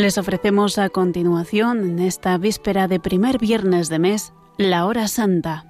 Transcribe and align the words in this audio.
Les 0.00 0.16
ofrecemos 0.16 0.78
a 0.78 0.88
continuación, 0.88 1.80
en 1.80 1.98
esta 1.98 2.38
víspera 2.38 2.88
de 2.88 2.98
primer 2.98 3.36
viernes 3.38 3.90
de 3.90 3.98
mes, 3.98 4.32
la 4.56 4.86
hora 4.86 5.08
santa. 5.08 5.66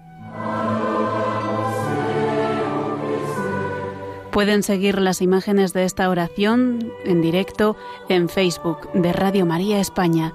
Pueden 4.30 4.62
seguir 4.62 5.00
las 5.00 5.20
imágenes 5.20 5.72
de 5.72 5.82
esta 5.82 6.08
oración 6.08 6.92
en 7.04 7.22
directo 7.22 7.76
en 8.08 8.28
Facebook 8.28 8.92
de 8.92 9.12
Radio 9.12 9.46
María 9.46 9.80
España. 9.80 10.32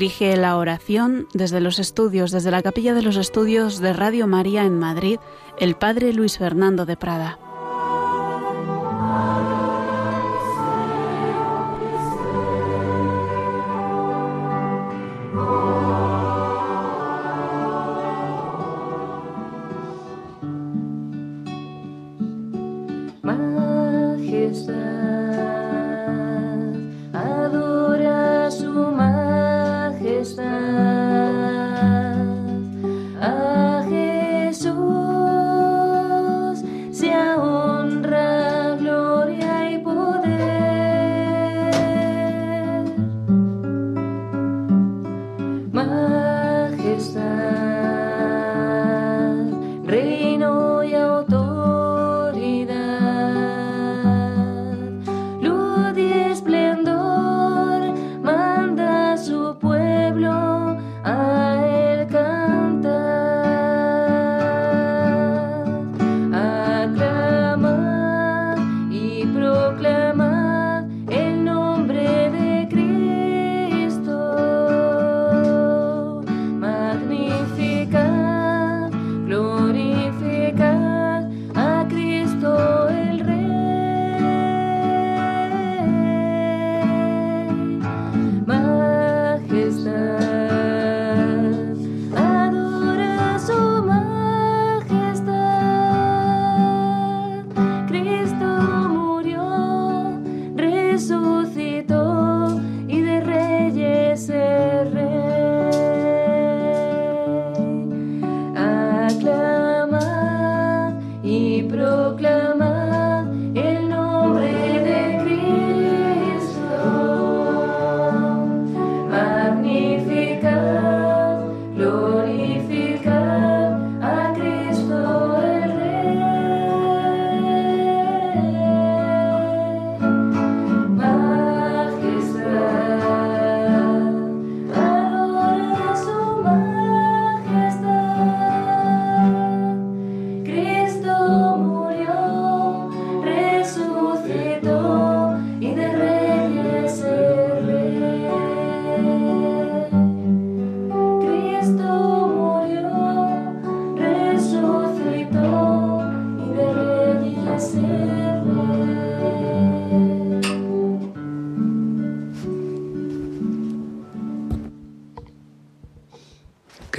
Dirige 0.00 0.34
la 0.38 0.56
oración 0.56 1.28
desde 1.34 1.60
los 1.60 1.78
estudios, 1.78 2.30
desde 2.30 2.50
la 2.50 2.62
capilla 2.62 2.94
de 2.94 3.02
los 3.02 3.18
estudios 3.18 3.80
de 3.80 3.92
Radio 3.92 4.26
María 4.26 4.64
en 4.64 4.78
Madrid, 4.78 5.18
el 5.58 5.74
padre 5.74 6.14
Luis 6.14 6.38
Fernando 6.38 6.86
de 6.86 6.96
Prada. 6.96 7.38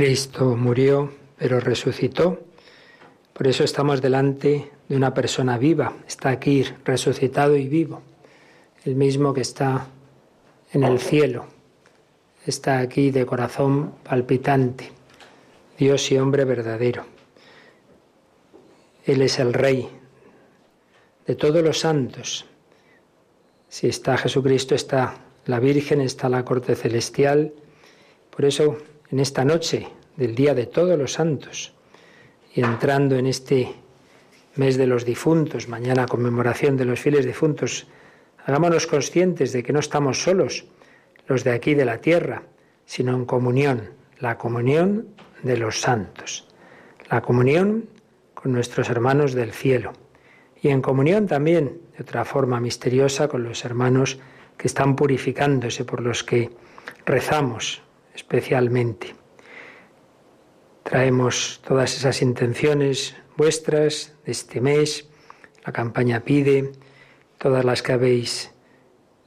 Cristo 0.01 0.57
murió, 0.57 1.11
pero 1.37 1.59
resucitó. 1.59 2.39
Por 3.33 3.45
eso 3.45 3.63
estamos 3.63 4.01
delante 4.01 4.71
de 4.89 4.95
una 4.95 5.13
persona 5.13 5.59
viva. 5.59 5.93
Está 6.07 6.29
aquí 6.29 6.65
resucitado 6.83 7.55
y 7.55 7.67
vivo. 7.67 8.01
El 8.83 8.95
mismo 8.95 9.31
que 9.31 9.41
está 9.41 9.89
en 10.73 10.85
el 10.85 10.97
cielo. 10.97 11.45
Está 12.47 12.79
aquí 12.79 13.11
de 13.11 13.27
corazón 13.27 13.93
palpitante. 14.01 14.91
Dios 15.77 16.11
y 16.11 16.17
hombre 16.17 16.45
verdadero. 16.45 17.05
Él 19.05 19.21
es 19.21 19.37
el 19.37 19.53
Rey 19.53 19.87
de 21.27 21.35
todos 21.35 21.63
los 21.63 21.77
santos. 21.77 22.47
Si 23.69 23.87
está 23.87 24.17
Jesucristo, 24.17 24.73
está 24.73 25.19
la 25.45 25.59
Virgen, 25.59 26.01
está 26.01 26.27
la 26.27 26.43
corte 26.43 26.75
celestial. 26.75 27.53
Por 28.31 28.45
eso 28.45 28.77
en 29.11 29.19
esta 29.19 29.43
noche 29.43 29.87
del 30.15 30.35
Día 30.35 30.53
de 30.55 30.65
Todos 30.65 30.97
los 30.97 31.13
Santos 31.13 31.73
y 32.55 32.61
entrando 32.61 33.17
en 33.17 33.27
este 33.27 33.73
mes 34.55 34.77
de 34.77 34.87
los 34.87 35.05
difuntos, 35.05 35.67
mañana 35.67 36.05
conmemoración 36.05 36.77
de 36.77 36.85
los 36.85 36.99
fieles 36.99 37.25
difuntos, 37.25 37.87
hagámonos 38.45 38.87
conscientes 38.87 39.51
de 39.51 39.63
que 39.63 39.73
no 39.73 39.79
estamos 39.79 40.23
solos 40.23 40.65
los 41.27 41.43
de 41.43 41.51
aquí 41.51 41.75
de 41.75 41.85
la 41.85 41.99
tierra, 41.99 42.43
sino 42.85 43.15
en 43.15 43.25
comunión, 43.25 43.91
la 44.19 44.37
comunión 44.37 45.07
de 45.43 45.57
los 45.57 45.81
santos, 45.81 46.47
la 47.09 47.21
comunión 47.21 47.89
con 48.33 48.53
nuestros 48.53 48.89
hermanos 48.89 49.33
del 49.33 49.51
cielo 49.51 49.93
y 50.61 50.69
en 50.69 50.81
comunión 50.81 51.27
también, 51.27 51.81
de 51.97 52.03
otra 52.03 52.23
forma 52.23 52.59
misteriosa, 52.59 53.27
con 53.27 53.43
los 53.43 53.65
hermanos 53.65 54.19
que 54.57 54.67
están 54.67 54.95
purificándose, 54.95 55.85
por 55.85 56.01
los 56.01 56.23
que 56.23 56.51
rezamos 57.05 57.81
especialmente. 58.15 59.15
Traemos 60.83 61.61
todas 61.65 61.95
esas 61.95 62.21
intenciones 62.21 63.15
vuestras 63.37 64.13
de 64.25 64.31
este 64.31 64.61
mes, 64.61 65.07
la 65.65 65.71
campaña 65.71 66.21
pide, 66.21 66.71
todas 67.37 67.63
las 67.65 67.81
que 67.81 67.93
habéis 67.93 68.51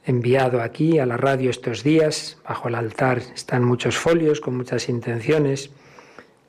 enviado 0.05 0.61
aquí 0.61 0.99
a 0.99 1.05
la 1.05 1.17
radio 1.17 1.49
estos 1.49 1.83
días, 1.83 2.37
bajo 2.47 2.67
el 2.67 2.75
altar 2.75 3.21
están 3.33 3.63
muchos 3.63 3.97
folios 3.97 4.39
con 4.39 4.55
muchas 4.55 4.87
intenciones, 4.87 5.71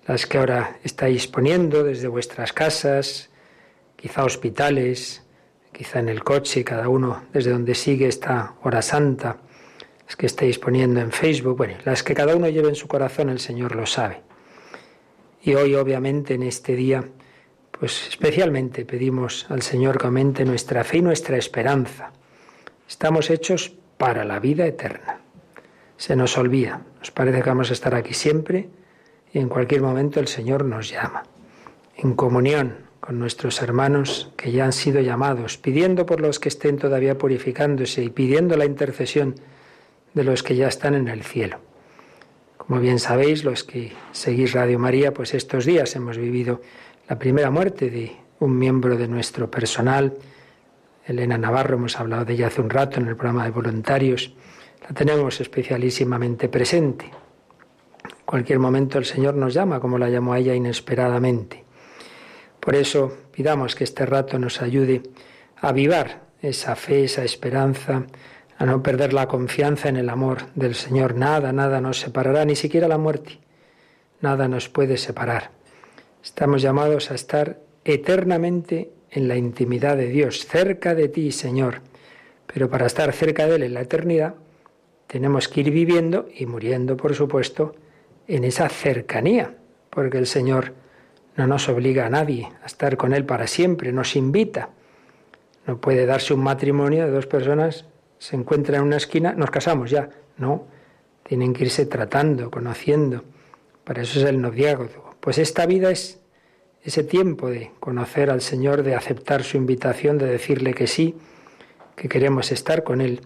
las 0.06 0.26
que 0.26 0.38
ahora 0.38 0.78
estáis 0.84 1.26
poniendo 1.26 1.82
desde 1.82 2.08
vuestras 2.08 2.52
casas, 2.52 3.30
quizá 3.96 4.24
hospitales, 4.24 5.22
quizá 5.72 5.98
en 5.98 6.08
el 6.08 6.22
coche, 6.22 6.64
cada 6.64 6.88
uno 6.88 7.24
desde 7.32 7.50
donde 7.50 7.74
sigue 7.74 8.06
esta 8.06 8.54
hora 8.62 8.82
santa, 8.82 9.38
las 10.06 10.16
que 10.16 10.26
estáis 10.26 10.58
poniendo 10.58 11.00
en 11.00 11.12
Facebook, 11.12 11.56
bueno, 11.56 11.74
las 11.84 12.02
que 12.02 12.14
cada 12.14 12.34
uno 12.34 12.48
lleve 12.48 12.68
en 12.68 12.74
su 12.74 12.88
corazón, 12.88 13.28
el 13.28 13.40
Señor 13.40 13.76
lo 13.76 13.86
sabe. 13.86 14.22
Y 15.42 15.54
hoy, 15.54 15.74
obviamente, 15.74 16.34
en 16.34 16.42
este 16.42 16.74
día, 16.74 17.04
pues 17.78 18.08
especialmente 18.08 18.84
pedimos 18.84 19.46
al 19.50 19.62
Señor 19.62 19.98
que 19.98 20.06
aumente 20.06 20.44
nuestra 20.44 20.84
fe 20.84 20.98
y 20.98 21.02
nuestra 21.02 21.36
esperanza, 21.36 22.12
Estamos 22.88 23.30
hechos 23.30 23.74
para 23.98 24.24
la 24.24 24.38
vida 24.38 24.64
eterna. 24.64 25.18
Se 25.96 26.14
nos 26.14 26.38
olvida, 26.38 26.82
nos 27.00 27.10
parece 27.10 27.42
que 27.42 27.48
vamos 27.48 27.70
a 27.70 27.72
estar 27.72 27.94
aquí 27.96 28.14
siempre 28.14 28.68
y 29.32 29.40
en 29.40 29.48
cualquier 29.48 29.82
momento 29.82 30.20
el 30.20 30.28
Señor 30.28 30.64
nos 30.64 30.90
llama. 30.90 31.24
En 31.96 32.14
comunión 32.14 32.76
con 33.00 33.18
nuestros 33.18 33.60
hermanos 33.60 34.32
que 34.36 34.52
ya 34.52 34.66
han 34.66 34.72
sido 34.72 35.00
llamados, 35.00 35.58
pidiendo 35.58 36.06
por 36.06 36.20
los 36.20 36.38
que 36.38 36.48
estén 36.48 36.78
todavía 36.78 37.18
purificándose 37.18 38.04
y 38.04 38.10
pidiendo 38.10 38.56
la 38.56 38.66
intercesión 38.66 39.34
de 40.16 40.24
los 40.24 40.42
que 40.42 40.56
ya 40.56 40.66
están 40.66 40.94
en 40.94 41.08
el 41.08 41.22
cielo. 41.22 41.58
Como 42.56 42.80
bien 42.80 42.98
sabéis, 42.98 43.44
los 43.44 43.64
que 43.64 43.92
seguís 44.12 44.54
Radio 44.54 44.78
María, 44.78 45.12
pues 45.12 45.34
estos 45.34 45.66
días 45.66 45.94
hemos 45.94 46.16
vivido 46.16 46.62
la 47.06 47.18
primera 47.18 47.50
muerte 47.50 47.90
de 47.90 48.16
un 48.40 48.58
miembro 48.58 48.96
de 48.96 49.08
nuestro 49.08 49.50
personal, 49.50 50.14
Elena 51.04 51.36
Navarro, 51.36 51.76
hemos 51.76 52.00
hablado 52.00 52.24
de 52.24 52.32
ella 52.32 52.46
hace 52.46 52.62
un 52.62 52.70
rato 52.70 52.98
en 52.98 53.08
el 53.08 53.16
programa 53.16 53.44
de 53.44 53.50
voluntarios, 53.50 54.34
la 54.88 54.94
tenemos 54.94 55.38
especialísimamente 55.42 56.48
presente. 56.48 57.04
En 57.04 58.24
cualquier 58.24 58.58
momento 58.58 58.96
el 58.96 59.04
Señor 59.04 59.34
nos 59.34 59.52
llama, 59.52 59.80
como 59.80 59.98
la 59.98 60.08
llamó 60.08 60.32
a 60.32 60.38
ella 60.38 60.54
inesperadamente. 60.54 61.62
Por 62.58 62.74
eso 62.74 63.12
pidamos 63.32 63.74
que 63.74 63.84
este 63.84 64.06
rato 64.06 64.38
nos 64.38 64.62
ayude 64.62 65.02
a 65.60 65.68
avivar 65.68 66.22
esa 66.40 66.74
fe, 66.74 67.04
esa 67.04 67.22
esperanza, 67.22 68.06
a 68.58 68.66
no 68.66 68.82
perder 68.82 69.12
la 69.12 69.28
confianza 69.28 69.88
en 69.88 69.96
el 69.96 70.08
amor 70.08 70.46
del 70.54 70.74
Señor. 70.74 71.14
Nada, 71.14 71.52
nada 71.52 71.80
nos 71.80 72.00
separará, 72.00 72.44
ni 72.44 72.56
siquiera 72.56 72.88
la 72.88 72.98
muerte. 72.98 73.38
Nada 74.20 74.48
nos 74.48 74.68
puede 74.68 74.96
separar. 74.96 75.50
Estamos 76.22 76.62
llamados 76.62 77.10
a 77.10 77.14
estar 77.14 77.60
eternamente 77.84 78.90
en 79.10 79.28
la 79.28 79.36
intimidad 79.36 79.96
de 79.96 80.08
Dios, 80.08 80.46
cerca 80.46 80.94
de 80.94 81.08
ti, 81.08 81.32
Señor. 81.32 81.82
Pero 82.46 82.70
para 82.70 82.86
estar 82.86 83.12
cerca 83.12 83.46
de 83.46 83.56
Él 83.56 83.62
en 83.62 83.74
la 83.74 83.82
eternidad, 83.82 84.34
tenemos 85.06 85.48
que 85.48 85.60
ir 85.60 85.70
viviendo 85.70 86.28
y 86.34 86.46
muriendo, 86.46 86.96
por 86.96 87.14
supuesto, 87.14 87.74
en 88.26 88.44
esa 88.44 88.68
cercanía, 88.68 89.54
porque 89.90 90.18
el 90.18 90.26
Señor 90.26 90.72
no 91.36 91.46
nos 91.46 91.68
obliga 91.68 92.06
a 92.06 92.10
nadie 92.10 92.48
a 92.62 92.66
estar 92.66 92.96
con 92.96 93.12
Él 93.12 93.24
para 93.24 93.46
siempre, 93.46 93.92
nos 93.92 94.16
invita. 94.16 94.70
No 95.66 95.80
puede 95.80 96.06
darse 96.06 96.34
un 96.34 96.42
matrimonio 96.42 97.04
de 97.04 97.12
dos 97.12 97.26
personas, 97.26 97.84
se 98.18 98.36
encuentran 98.36 98.80
en 98.80 98.86
una 98.86 98.96
esquina, 98.96 99.32
nos 99.32 99.50
casamos 99.50 99.90
ya. 99.90 100.08
No, 100.38 100.66
tienen 101.22 101.52
que 101.52 101.64
irse 101.64 101.86
tratando, 101.86 102.50
conociendo. 102.50 103.24
Para 103.84 104.02
eso 104.02 104.18
es 104.18 104.26
el 104.26 104.40
noviazgo. 104.40 105.16
Pues 105.20 105.38
esta 105.38 105.66
vida 105.66 105.90
es 105.90 106.20
ese 106.82 107.02
tiempo 107.02 107.50
de 107.50 107.72
conocer 107.80 108.30
al 108.30 108.40
Señor, 108.40 108.82
de 108.82 108.94
aceptar 108.94 109.42
su 109.42 109.56
invitación, 109.56 110.18
de 110.18 110.26
decirle 110.26 110.72
que 110.74 110.86
sí, 110.86 111.16
que 111.96 112.08
queremos 112.08 112.52
estar 112.52 112.84
con 112.84 113.00
Él, 113.00 113.22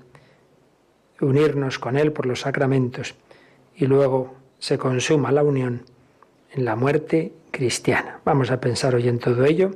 unirnos 1.20 1.78
con 1.78 1.96
Él 1.98 2.12
por 2.12 2.26
los 2.26 2.40
sacramentos 2.40 3.14
y 3.76 3.86
luego 3.86 4.34
se 4.58 4.78
consuma 4.78 5.32
la 5.32 5.42
unión 5.42 5.82
en 6.52 6.64
la 6.64 6.76
muerte 6.76 7.32
cristiana. 7.50 8.20
Vamos 8.24 8.50
a 8.50 8.60
pensar 8.60 8.94
hoy 8.94 9.08
en 9.08 9.18
todo 9.18 9.44
ello. 9.44 9.72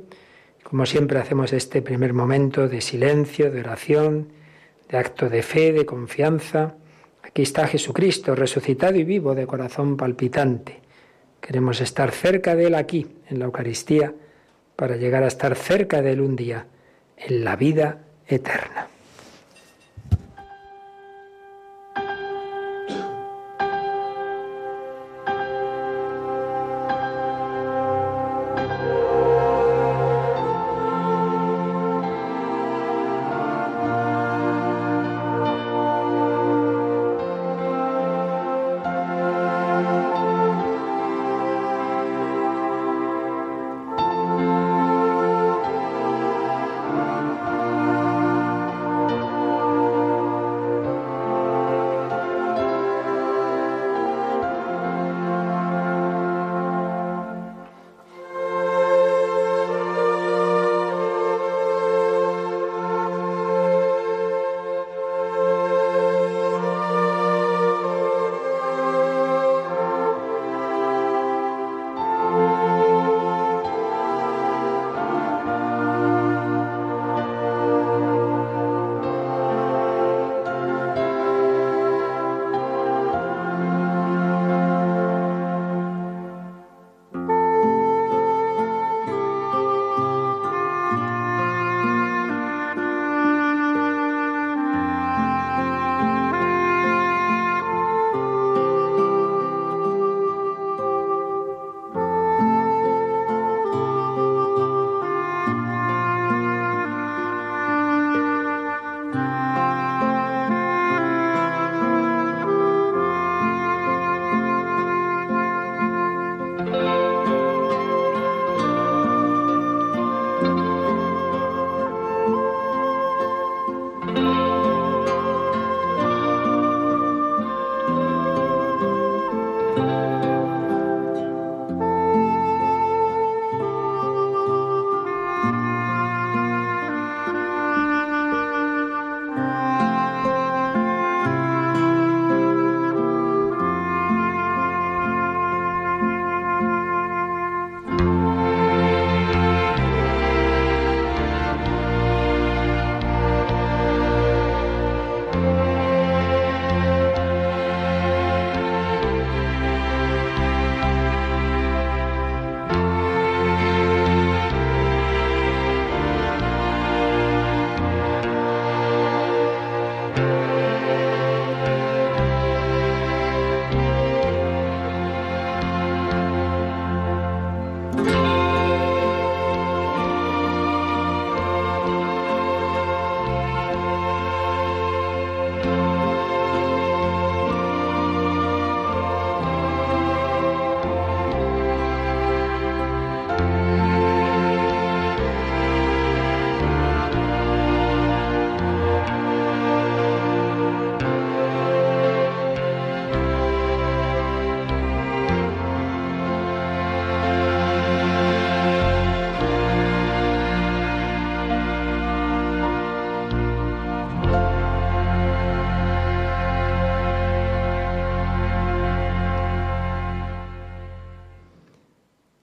Como 0.63 0.85
siempre 0.85 1.19
hacemos 1.19 1.53
este 1.53 1.81
primer 1.81 2.13
momento 2.13 2.67
de 2.67 2.81
silencio, 2.81 3.51
de 3.51 3.59
oración, 3.59 4.29
de 4.89 4.97
acto 4.97 5.29
de 5.29 5.41
fe, 5.41 5.73
de 5.73 5.85
confianza. 5.85 6.75
Aquí 7.23 7.41
está 7.41 7.67
Jesucristo, 7.67 8.35
resucitado 8.35 8.97
y 8.97 9.03
vivo, 9.03 9.35
de 9.35 9.47
corazón 9.47 9.97
palpitante. 9.97 10.81
Queremos 11.41 11.81
estar 11.81 12.11
cerca 12.11 12.55
de 12.55 12.67
Él 12.67 12.75
aquí, 12.75 13.07
en 13.29 13.39
la 13.39 13.45
Eucaristía, 13.45 14.13
para 14.75 14.95
llegar 14.95 15.23
a 15.23 15.27
estar 15.27 15.55
cerca 15.55 16.01
de 16.01 16.11
Él 16.13 16.21
un 16.21 16.35
día, 16.35 16.67
en 17.17 17.43
la 17.43 17.55
vida 17.55 17.99
eterna. 18.27 18.84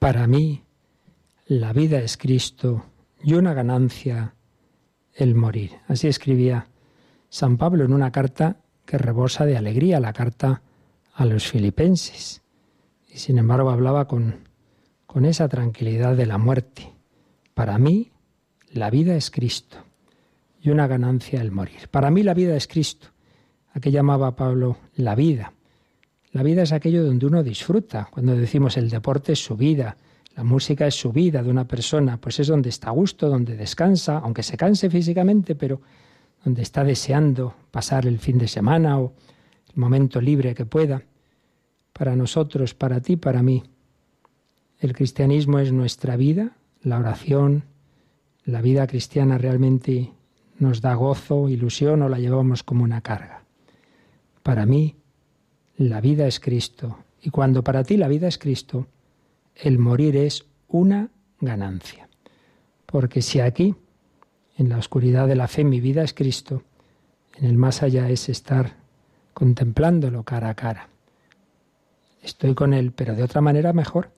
Para 0.03 0.27
mí, 0.27 0.61
la 1.45 1.71
vida 1.71 1.99
es 1.99 2.17
Cristo 2.17 2.83
y 3.23 3.35
una 3.35 3.53
ganancia 3.53 4.35
el 5.13 5.33
morir. 5.33 5.71
Así 5.87 6.09
escribía 6.09 6.67
San 7.29 7.55
Pablo 7.55 7.85
en 7.85 7.93
una 7.93 8.11
carta 8.11 8.57
que 8.85 8.97
rebosa 8.97 9.45
de 9.45 9.55
alegría, 9.55 10.01
la 10.01 10.11
carta 10.11 10.61
a 11.13 11.23
los 11.23 11.47
filipenses. 11.47 12.41
Y 13.07 13.19
sin 13.19 13.37
embargo 13.37 13.69
hablaba 13.69 14.05
con, 14.05 14.49
con 15.05 15.23
esa 15.23 15.47
tranquilidad 15.47 16.17
de 16.17 16.25
la 16.25 16.37
muerte. 16.37 16.91
Para 17.53 17.77
mí, 17.77 18.11
la 18.73 18.89
vida 18.89 19.15
es 19.15 19.31
Cristo 19.31 19.77
y 20.59 20.71
una 20.71 20.85
ganancia 20.87 21.39
el 21.39 21.53
morir. 21.53 21.87
Para 21.89 22.11
mí 22.11 22.23
la 22.23 22.33
vida 22.33 22.57
es 22.57 22.67
Cristo. 22.67 23.07
¿A 23.73 23.79
qué 23.79 23.89
llamaba 23.89 24.35
Pablo 24.35 24.75
la 24.95 25.15
vida? 25.15 25.53
La 26.33 26.41
vida 26.41 26.63
es 26.63 26.71
aquello 26.71 27.05
donde 27.05 27.27
uno 27.27 27.43
disfruta. 27.43 28.07
Cuando 28.11 28.35
decimos 28.35 28.75
el 28.77 28.89
deporte 28.89 29.33
es 29.33 29.43
su 29.43 29.55
vida, 29.55 29.95
la 30.35 30.43
música 30.43 30.87
es 30.87 30.95
su 30.95 31.11
vida 31.11 31.43
de 31.43 31.49
una 31.51 31.67
persona, 31.67 32.17
pues 32.19 32.39
es 32.39 32.47
donde 32.47 32.69
está 32.69 32.89
a 32.89 32.91
gusto, 32.91 33.29
donde 33.29 33.55
descansa, 33.55 34.17
aunque 34.17 34.41
se 34.41 34.57
canse 34.57 34.89
físicamente, 34.89 35.53
pero 35.53 35.79
donde 36.43 36.63
está 36.63 36.83
deseando 36.83 37.53
pasar 37.69 38.07
el 38.07 38.17
fin 38.17 38.39
de 38.39 38.47
semana 38.47 38.99
o 38.99 39.13
el 39.69 39.79
momento 39.79 40.19
libre 40.19 40.55
que 40.55 40.65
pueda. 40.65 41.03
Para 41.93 42.15
nosotros, 42.15 42.73
para 42.73 42.99
ti, 42.99 43.15
para 43.15 43.43
mí, 43.43 43.63
el 44.79 44.93
cristianismo 44.93 45.59
es 45.59 45.71
nuestra 45.71 46.17
vida, 46.17 46.57
la 46.81 46.97
oración, 46.97 47.65
la 48.43 48.61
vida 48.61 48.87
cristiana 48.87 49.37
realmente 49.37 50.11
nos 50.57 50.81
da 50.81 50.95
gozo, 50.95 51.47
ilusión 51.47 52.01
o 52.01 52.09
la 52.09 52.17
llevamos 52.17 52.63
como 52.63 52.83
una 52.83 53.01
carga. 53.01 53.43
Para 54.41 54.65
mí, 54.65 54.95
la 55.89 56.01
vida 56.01 56.27
es 56.27 56.39
Cristo. 56.39 56.99
Y 57.21 57.29
cuando 57.29 57.63
para 57.63 57.83
ti 57.83 57.97
la 57.97 58.07
vida 58.07 58.27
es 58.27 58.37
Cristo, 58.37 58.87
el 59.55 59.79
morir 59.79 60.17
es 60.17 60.45
una 60.67 61.09
ganancia. 61.39 62.09
Porque 62.85 63.21
si 63.21 63.39
aquí, 63.39 63.75
en 64.57 64.69
la 64.69 64.77
oscuridad 64.77 65.27
de 65.27 65.35
la 65.35 65.47
fe, 65.47 65.63
mi 65.63 65.79
vida 65.79 66.03
es 66.03 66.13
Cristo, 66.13 66.63
en 67.37 67.45
el 67.45 67.57
más 67.57 67.81
allá 67.81 68.09
es 68.09 68.29
estar 68.29 68.75
contemplándolo 69.33 70.23
cara 70.23 70.49
a 70.49 70.55
cara. 70.55 70.89
Estoy 72.21 72.53
con 72.53 72.73
Él, 72.73 72.91
pero 72.91 73.15
de 73.15 73.23
otra 73.23 73.41
manera 73.41 73.73
mejor. 73.73 74.11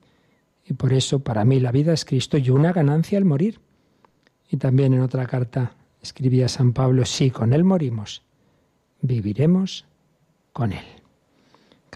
Y 0.64 0.74
por 0.74 0.92
eso 0.92 1.20
para 1.20 1.44
mí 1.44 1.60
la 1.60 1.72
vida 1.72 1.92
es 1.92 2.04
Cristo 2.04 2.38
y 2.38 2.50
una 2.50 2.72
ganancia 2.72 3.18
el 3.18 3.24
morir. 3.24 3.60
Y 4.50 4.58
también 4.58 4.94
en 4.94 5.00
otra 5.00 5.26
carta 5.26 5.74
escribía 6.02 6.48
San 6.48 6.72
Pablo, 6.72 7.04
si 7.04 7.30
con 7.30 7.52
Él 7.52 7.64
morimos, 7.64 8.22
viviremos 9.00 9.86
con 10.52 10.72
Él. 10.72 11.05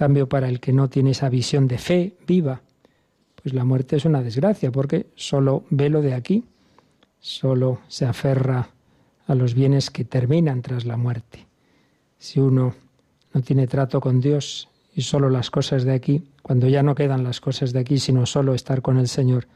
Cambio 0.00 0.30
para 0.30 0.48
el 0.48 0.60
que 0.60 0.72
no 0.72 0.88
tiene 0.88 1.10
esa 1.10 1.28
visión 1.28 1.68
de 1.68 1.76
fe 1.76 2.14
viva, 2.26 2.62
pues 3.34 3.52
la 3.52 3.66
muerte 3.66 3.96
es 3.96 4.06
una 4.06 4.22
desgracia, 4.22 4.72
porque 4.72 5.08
solo 5.14 5.64
ve 5.68 5.90
lo 5.90 6.00
de 6.00 6.14
aquí, 6.14 6.46
solo 7.18 7.80
se 7.86 8.06
aferra 8.06 8.70
a 9.26 9.34
los 9.34 9.52
bienes 9.52 9.90
que 9.90 10.06
terminan 10.06 10.62
tras 10.62 10.86
la 10.86 10.96
muerte. 10.96 11.46
Si 12.16 12.40
uno 12.40 12.74
no 13.34 13.42
tiene 13.42 13.66
trato 13.66 14.00
con 14.00 14.22
Dios 14.22 14.70
y 14.96 15.02
solo 15.02 15.28
las 15.28 15.50
cosas 15.50 15.84
de 15.84 15.92
aquí, 15.92 16.24
cuando 16.40 16.66
ya 16.66 16.82
no 16.82 16.94
quedan 16.94 17.22
las 17.22 17.42
cosas 17.42 17.74
de 17.74 17.80
aquí, 17.80 17.98
sino 17.98 18.24
solo 18.24 18.54
estar 18.54 18.80
con 18.80 18.96
el 18.96 19.06
Señor, 19.06 19.48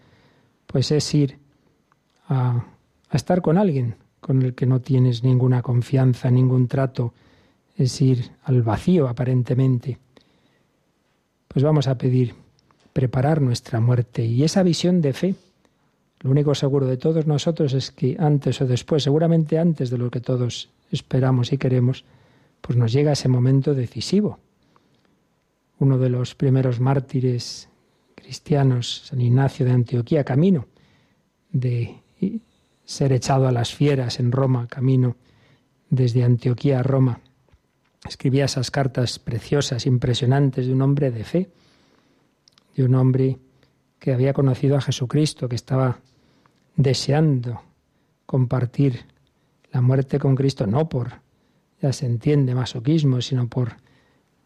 pues 0.66 0.90
es 0.90 1.14
ir 1.14 1.38
a, 2.28 2.66
a 3.08 3.16
estar 3.16 3.40
con 3.40 3.56
alguien 3.56 3.96
con 4.20 4.42
el 4.42 4.54
que 4.54 4.66
no 4.66 4.82
tienes 4.82 5.24
ninguna 5.24 5.62
confianza, 5.62 6.30
ningún 6.30 6.68
trato, 6.68 7.14
es 7.78 7.98
ir 8.02 8.32
al 8.42 8.60
vacío 8.60 9.08
aparentemente. 9.08 10.00
Pues 11.54 11.62
vamos 11.62 11.86
a 11.86 11.96
pedir 11.96 12.34
preparar 12.92 13.40
nuestra 13.40 13.78
muerte. 13.78 14.24
Y 14.24 14.42
esa 14.42 14.64
visión 14.64 15.00
de 15.00 15.12
fe, 15.12 15.34
lo 16.18 16.32
único 16.32 16.52
seguro 16.56 16.84
de 16.86 16.96
todos 16.96 17.28
nosotros 17.28 17.74
es 17.74 17.92
que 17.92 18.16
antes 18.18 18.60
o 18.60 18.66
después, 18.66 19.04
seguramente 19.04 19.60
antes 19.60 19.88
de 19.88 19.96
lo 19.96 20.10
que 20.10 20.20
todos 20.20 20.70
esperamos 20.90 21.52
y 21.52 21.58
queremos, 21.58 22.04
pues 22.60 22.76
nos 22.76 22.92
llega 22.92 23.12
ese 23.12 23.28
momento 23.28 23.72
decisivo. 23.72 24.40
Uno 25.78 25.96
de 25.96 26.08
los 26.08 26.34
primeros 26.34 26.80
mártires 26.80 27.68
cristianos, 28.16 29.04
San 29.06 29.20
Ignacio 29.20 29.64
de 29.64 29.72
Antioquía, 29.72 30.24
camino 30.24 30.66
de 31.52 32.00
ser 32.84 33.12
echado 33.12 33.46
a 33.46 33.52
las 33.52 33.72
fieras 33.72 34.18
en 34.18 34.32
Roma, 34.32 34.66
camino 34.66 35.14
desde 35.88 36.24
Antioquía 36.24 36.80
a 36.80 36.82
Roma, 36.82 37.20
escribía 38.08 38.44
esas 38.44 38.70
cartas 38.70 39.18
preciosas, 39.18 39.86
impresionantes 39.86 40.66
de 40.66 40.72
un 40.72 40.82
hombre 40.82 41.10
de 41.10 41.24
fe, 41.24 41.50
de 42.76 42.84
un 42.84 42.94
hombre 42.94 43.38
que 43.98 44.12
había 44.12 44.32
conocido 44.32 44.76
a 44.76 44.80
Jesucristo, 44.80 45.48
que 45.48 45.56
estaba 45.56 45.98
deseando 46.76 47.62
compartir 48.26 49.06
la 49.72 49.80
muerte 49.80 50.18
con 50.18 50.34
Cristo, 50.34 50.66
no 50.66 50.88
por, 50.88 51.20
ya 51.80 51.92
se 51.92 52.06
entiende, 52.06 52.54
masoquismo, 52.54 53.20
sino 53.20 53.48
por 53.48 53.76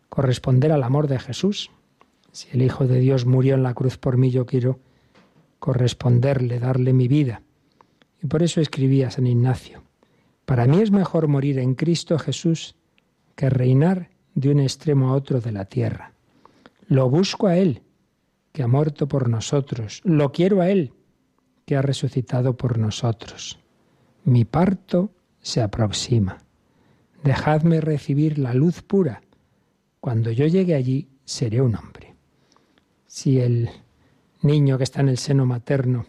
corresponder 0.09 0.73
al 0.73 0.83
amor 0.83 1.07
de 1.09 1.19
Jesús. 1.19 1.71
Si 2.33 2.49
el 2.53 2.62
Hijo 2.62 2.87
de 2.87 3.00
Dios 3.00 3.27
murió 3.27 3.55
en 3.55 3.62
la 3.62 3.75
cruz 3.75 3.99
por 3.99 4.17
mí, 4.17 4.31
yo 4.31 4.47
quiero 4.47 4.79
corresponderle, 5.59 6.61
darle 6.61 6.93
mi 6.93 7.09
vida. 7.09 7.43
Y 8.23 8.27
por 8.27 8.43
eso 8.43 8.61
escribía 8.61 9.11
San 9.11 9.27
Ignacio, 9.27 9.83
para 10.45 10.67
mí 10.67 10.81
es 10.81 10.91
mejor 10.91 11.29
morir 11.29 11.59
en 11.59 11.75
Cristo 11.75 12.19
Jesús 12.19 12.75
que 13.38 13.49
reinar 13.49 14.11
de 14.35 14.50
un 14.50 14.59
extremo 14.59 15.11
a 15.11 15.12
otro 15.12 15.40
de 15.40 15.52
la 15.52 15.64
tierra. 15.64 16.12
Lo 16.88 17.09
busco 17.09 17.47
a 17.47 17.57
Él 17.57 17.83
que 18.50 18.64
ha 18.64 18.66
muerto 18.66 19.07
por 19.07 19.28
nosotros. 19.28 20.00
Lo 20.02 20.33
quiero 20.33 20.61
a 20.61 20.68
Él, 20.68 20.92
que 21.64 21.76
ha 21.76 21.83
resucitado 21.83 22.57
por 22.57 22.78
nosotros. 22.78 23.61
Mi 24.25 24.45
parto 24.45 25.12
se 25.40 25.62
aproxima. 25.62 26.38
Dejadme 27.23 27.80
recibir 27.80 28.40
la 28.40 28.54
luz 28.54 28.83
pura. 28.83 29.23
Cuando 30.00 30.33
yo 30.33 30.49
llegue 30.49 30.75
allí, 30.75 31.09
seré 31.25 31.62
un 31.62 31.76
hombre. 31.76 32.16
Si 33.07 33.38
el 33.38 33.71
niño 34.42 34.78
que 34.78 34.85
está 34.85 35.00
en 35.00 35.11
el 35.11 35.18
seno 35.18 35.47
materno, 35.47 36.07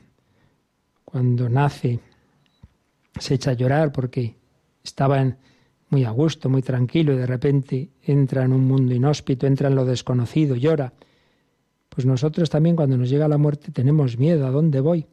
cuando 1.06 1.48
nace, 1.48 2.00
se 3.20 3.36
echa 3.36 3.52
a 3.52 3.54
llorar 3.54 3.92
porque 3.92 4.36
estaba 4.84 5.22
muy 5.90 6.06
a 6.06 6.12
gusto, 6.12 6.50
muy 6.50 6.62
tranquilo, 6.62 7.14
y 7.14 7.18
de 7.18 7.26
repente 7.26 7.90
entra 8.04 8.46
en 8.46 8.54
un 8.54 8.68
mundo 8.68 8.94
inhóspito, 8.94 9.48
entra 9.48 9.70
en 9.70 9.76
lo 9.76 9.86
desconocido, 9.86 10.56
llora, 10.56 10.94
pues 11.90 12.06
nosotros 12.06 12.50
también 12.50 12.76
cuando 12.76 12.98
nos 12.98 13.10
llega 13.10 13.28
la 13.28 13.38
muerte 13.38 13.72
tenemos 13.72 14.18
miedo, 14.18 14.46
¿a 14.46 14.52
dónde 14.52 14.80
voy? 14.80 15.08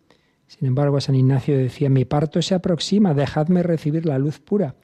Sin 0.47 0.69
embargo, 0.69 1.01
San 1.01 1.17
Ignacio 1.17 1.57
decía, 1.57 1.89
mi 1.89 2.05
parto 2.05 2.41
se 2.43 2.55
aproxima, 2.55 3.15
dejadme 3.15 3.63
recibir 3.63 4.07
la 4.07 4.19
luz 4.19 4.39
pura. 4.39 4.77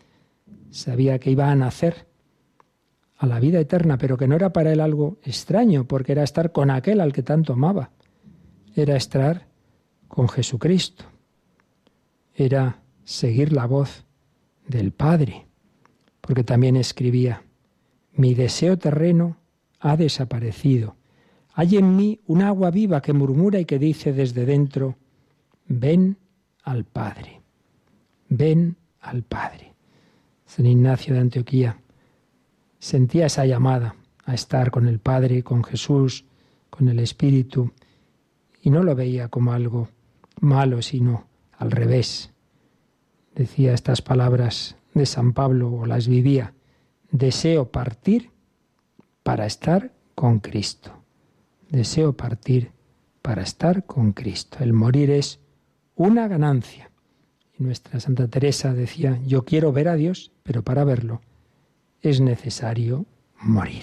Sabía 0.71 1.19
que 1.19 1.31
iba 1.31 1.51
a 1.51 1.55
nacer 1.55 2.07
a 3.19 3.27
la 3.27 3.39
vida 3.39 3.61
eterna, 3.61 3.99
pero 3.99 4.17
que 4.17 4.27
no 4.27 4.35
era 4.35 4.53
para 4.53 4.73
él 4.73 4.81
algo 4.81 5.19
extraño, 5.23 5.85
porque 5.87 6.13
era 6.13 6.25
estar 6.25 6.51
con 6.51 6.71
aquel 6.71 7.01
al 7.01 7.13
que 7.13 7.23
tanto 7.23 7.53
amaba. 7.53 7.91
Era 8.75 8.97
estar 8.97 9.47
con 10.09 10.29
Jesucristo. 10.29 11.05
Era 12.35 12.83
seguir 13.05 13.53
la 13.53 13.67
voz 13.67 14.05
del 14.67 14.93
Padre, 14.93 15.47
porque 16.23 16.45
también 16.45 16.77
escribía, 16.77 17.43
mi 18.15 18.35
deseo 18.35 18.79
terreno 18.79 19.37
ha 19.79 19.97
desaparecido 19.99 20.97
hay 21.55 21.77
en 21.77 21.97
mí 21.97 22.21
un 22.27 22.43
agua 22.43 22.71
viva 22.71 23.03
que 23.03 23.13
murmura 23.13 23.61
y 23.61 23.65
que 23.65 23.79
dice 23.79 24.13
desde 24.13 24.47
dentro, 24.47 24.97
ven 25.67 26.17
al 26.63 26.85
Padre, 26.85 27.43
ven 28.29 28.77
al 29.01 29.23
Padre. 29.23 29.75
San 30.47 30.67
Ignacio 30.67 31.15
de 31.15 31.21
Antioquía 31.21 31.79
sentía 32.79 33.27
esa 33.27 33.45
llamada 33.45 33.97
a 34.25 34.35
estar 34.35 34.71
con 34.71 34.89
el 34.89 34.99
Padre, 34.99 35.43
con 35.43 35.63
Jesús, 35.63 36.25
con 36.71 36.89
el 36.89 36.99
Espíritu, 36.99 37.73
y 38.63 38.71
no 38.71 38.83
lo 38.83 38.95
veía 38.95 39.29
como 39.29 39.53
algo 39.53 39.89
malo, 40.41 40.81
sino 40.81 41.27
al 41.59 41.71
revés. 41.71 42.31
Decía 43.35 43.75
estas 43.75 44.01
palabras 44.01 44.77
de 44.95 45.07
San 45.07 45.33
Pablo 45.33 45.73
o 45.73 45.87
las 45.87 46.09
vivía, 46.09 46.55
deseo 47.11 47.71
partir 47.71 48.31
para 49.23 49.47
estar 49.47 49.93
con 50.15 50.41
Cristo 50.41 51.03
deseo 51.73 52.13
partir 52.13 52.71
para 53.23 53.43
estar 53.43 53.85
con 53.87 54.13
Cristo. 54.13 54.59
El 54.61 54.73
morir 54.73 55.11
es 55.11 55.41
una 55.97 56.29
ganancia. 56.29 56.91
Y 57.59 57.65
nuestra 57.65 57.99
Santa 57.99 58.29
Teresa 58.29 58.73
decía, 58.75 59.19
yo 59.27 59.45
quiero 59.45 59.73
ver 59.73 59.89
a 59.89 59.97
Dios, 59.97 60.31
pero 60.43 60.63
para 60.63 60.85
verlo 60.85 61.23
es 62.03 62.21
necesario 62.21 63.07
morir. 63.41 63.83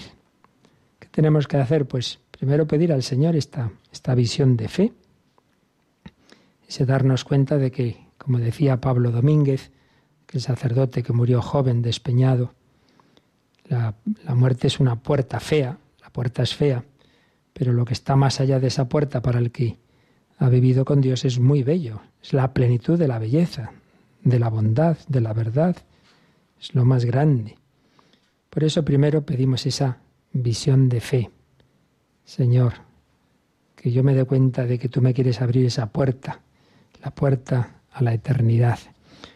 ¿Qué 0.98 1.08
tenemos 1.08 1.48
que 1.48 1.56
hacer? 1.56 1.86
Pues 1.86 2.20
primero 2.30 2.66
pedir 2.66 2.92
al 2.92 3.02
Señor 3.02 3.34
esta, 3.34 3.72
esta 3.92 4.14
visión 4.14 4.56
de 4.56 4.68
fe, 4.68 4.92
ese 6.68 6.86
darnos 6.86 7.24
cuenta 7.24 7.56
de 7.56 7.72
que, 7.72 8.06
como 8.18 8.38
decía 8.38 8.80
Pablo 8.80 9.10
Domínguez, 9.10 9.72
que 10.30 10.38
el 10.38 10.42
sacerdote 10.42 11.02
que 11.02 11.12
murió 11.12 11.42
joven, 11.42 11.82
despeñado, 11.82 12.54
la, 13.64 13.96
la 14.24 14.34
muerte 14.36 14.68
es 14.68 14.78
una 14.78 14.94
puerta 14.94 15.40
fea, 15.40 15.78
la 16.00 16.10
puerta 16.10 16.44
es 16.44 16.54
fea, 16.54 16.84
pero 17.52 17.72
lo 17.72 17.84
que 17.84 17.94
está 17.94 18.14
más 18.14 18.38
allá 18.38 18.60
de 18.60 18.68
esa 18.68 18.88
puerta 18.88 19.22
para 19.22 19.40
el 19.40 19.50
que 19.50 19.76
ha 20.38 20.48
vivido 20.48 20.84
con 20.84 21.00
Dios 21.00 21.24
es 21.24 21.40
muy 21.40 21.64
bello, 21.64 22.00
es 22.22 22.32
la 22.32 22.54
plenitud 22.54 22.96
de 22.96 23.08
la 23.08 23.18
belleza, 23.18 23.72
de 24.22 24.38
la 24.38 24.48
bondad, 24.50 24.98
de 25.08 25.20
la 25.20 25.32
verdad, 25.32 25.76
es 26.60 26.76
lo 26.76 26.84
más 26.84 27.04
grande. 27.04 27.58
Por 28.50 28.62
eso 28.62 28.84
primero 28.84 29.26
pedimos 29.26 29.66
esa 29.66 29.98
visión 30.32 30.88
de 30.88 31.00
fe. 31.00 31.30
Señor, 32.24 32.74
que 33.74 33.90
yo 33.90 34.04
me 34.04 34.14
dé 34.14 34.24
cuenta 34.26 34.64
de 34.64 34.78
que 34.78 34.88
tú 34.88 35.02
me 35.02 35.12
quieres 35.12 35.42
abrir 35.42 35.66
esa 35.66 35.90
puerta, 35.90 36.40
la 37.02 37.10
puerta 37.10 37.80
a 37.90 38.00
la 38.04 38.14
eternidad. 38.14 38.78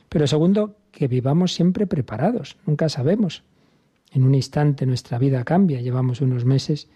Pero 0.09 0.29
segundo, 0.29 0.77
que 0.95 1.09
vivamos 1.09 1.53
siempre 1.53 1.87
preparados, 1.87 2.57
nunca 2.67 2.89
sabemos. 2.89 3.43
En 4.13 4.23
un 4.23 4.35
instante 4.35 4.87
nuestra 4.87 5.19
vida 5.19 5.43
cambia, 5.45 5.81
llevamos 5.81 6.21
unos 6.21 6.45
meses, 6.45 6.89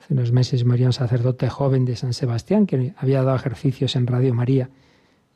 hace 0.00 0.14
unos 0.14 0.32
meses 0.32 0.64
moría 0.64 0.86
un 0.86 0.94
sacerdote 0.94 1.50
joven 1.50 1.84
de 1.84 1.94
San 1.94 2.14
Sebastián 2.14 2.66
que 2.66 2.94
había 2.96 3.22
dado 3.22 3.36
ejercicios 3.36 3.96
en 3.96 4.06
Radio 4.06 4.32
María, 4.34 4.70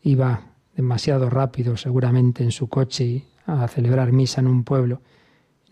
iba 0.03 0.55
demasiado 0.75 1.29
rápido 1.29 1.77
seguramente 1.77 2.43
en 2.43 2.51
su 2.51 2.69
coche 2.69 3.25
a 3.45 3.69
celebrar 3.69 4.13
misa 4.13 4.41
en 4.41 4.47
un 4.47 4.65
pueblo, 4.65 5.03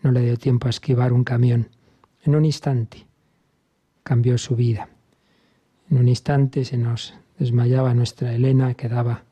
no 0.03 0.11
le 0.11 0.21
dio 0.21 0.37
tiempo 0.37 0.67
a 0.67 0.69
esquivar 0.69 1.13
un 1.13 1.23
camión. 1.23 1.69
En 2.23 2.35
un 2.35 2.45
instante 2.45 3.07
cambió 4.03 4.37
su 4.37 4.55
vida. 4.55 4.89
En 5.89 5.97
un 5.97 6.07
instante 6.07 6.65
se 6.65 6.77
nos 6.77 7.15
desmayaba 7.39 7.95
nuestra 7.95 8.33
Elena, 8.33 8.75
quedaba 8.75 9.23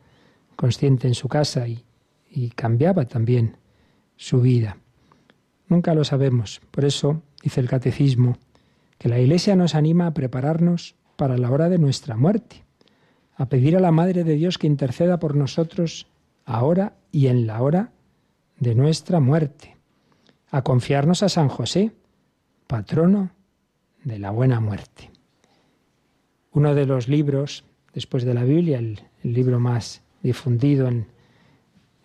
consciente 0.55 1.07
en 1.07 1.13
su 1.13 1.27
casa 1.27 1.67
y 1.67 1.83
y 2.36 2.50
cambiaba 2.50 3.06
también 3.06 3.58
su 4.18 4.42
vida. 4.42 4.77
Nunca 5.68 5.96
lo 5.96 6.04
sabemos. 6.04 6.62
Por 6.70 6.86
eso 6.86 7.24
dice 7.42 7.62
el 7.62 7.70
catecismo 7.70 8.38
que 9.00 9.10
la 9.10 9.20
Iglesia 9.20 9.56
nos 9.56 9.74
anima 9.74 10.08
a 10.08 10.13
prepararnos 10.13 10.96
para 11.15 11.38
la 11.38 11.50
hora 11.50 11.70
de 11.70 11.80
nuestra 11.80 12.15
muerte, 12.15 12.63
a 13.36 13.48
pedir 13.48 13.75
a 13.75 13.80
la 13.80 13.92
Madre 13.92 14.24
de 14.24 14.36
Dios 14.36 14.58
que 14.58 14.68
interceda 14.68 15.18
por 15.18 15.36
nosotros 15.36 16.08
ahora 16.46 16.94
y 17.12 17.27
en 17.27 17.48
la 17.48 17.62
hora 17.62 17.92
de 18.60 18.75
nuestra 18.75 19.20
muerte, 19.20 19.77
a 20.50 20.62
confiarnos 20.62 21.24
a 21.24 21.30
San 21.30 21.50
José, 21.50 21.92
patrono 22.68 23.32
de 24.04 24.20
la 24.20 24.32
buena 24.32 24.60
muerte. 24.60 25.12
Uno 26.51 26.75
de 26.75 26.86
los 26.86 27.10
libros, 27.10 27.65
después 27.94 28.24
de 28.24 28.34
la 28.34 28.44
Biblia, 28.44 28.77
el, 28.80 29.01
libro 29.24 29.60
más 29.60 30.03
difundido 30.22 30.88
en 30.88 31.07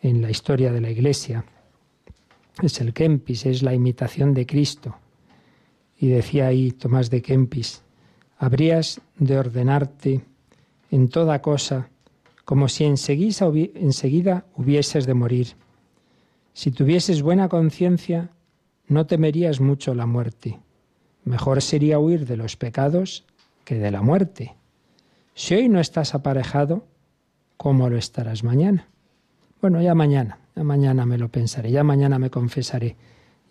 en 0.02 0.22
la 0.22 0.30
historia 0.30 0.72
de 0.72 0.80
la 0.80 0.90
Iglesia. 0.90 1.44
Es 2.62 2.80
el 2.80 2.92
Kempis, 2.92 3.46
es 3.46 3.62
la 3.62 3.74
imitación 3.74 4.34
de 4.34 4.46
Cristo. 4.46 4.96
Y 5.98 6.08
decía 6.08 6.46
ahí 6.46 6.72
Tomás 6.72 7.10
de 7.10 7.22
Kempis, 7.22 7.82
habrías 8.38 9.00
de 9.18 9.38
ordenarte 9.38 10.22
en 10.90 11.08
toda 11.08 11.40
cosa 11.42 11.90
como 12.50 12.66
si 12.66 12.84
enseguida, 12.84 14.44
hubieses 14.56 15.06
de 15.06 15.14
morir. 15.14 15.54
Si 16.52 16.72
tuvieses 16.72 17.22
buena 17.22 17.48
conciencia, 17.48 18.30
no 18.88 19.06
temerías 19.06 19.60
mucho 19.60 19.94
la 19.94 20.06
muerte. 20.06 20.58
Mejor 21.22 21.62
sería 21.62 22.00
huir 22.00 22.26
de 22.26 22.36
los 22.36 22.56
pecados 22.56 23.24
que 23.64 23.76
de 23.76 23.92
la 23.92 24.02
muerte. 24.02 24.56
Si 25.34 25.54
hoy 25.54 25.68
no 25.68 25.78
estás 25.78 26.12
aparejado, 26.12 26.88
¿cómo 27.56 27.88
lo 27.88 27.96
estarás 27.96 28.42
mañana? 28.42 28.88
Bueno, 29.60 29.82
ya 29.82 29.94
mañana, 29.94 30.38
ya 30.56 30.64
mañana 30.64 31.04
me 31.04 31.18
lo 31.18 31.28
pensaré, 31.28 31.70
ya 31.70 31.84
mañana 31.84 32.18
me 32.18 32.30
confesaré, 32.30 32.96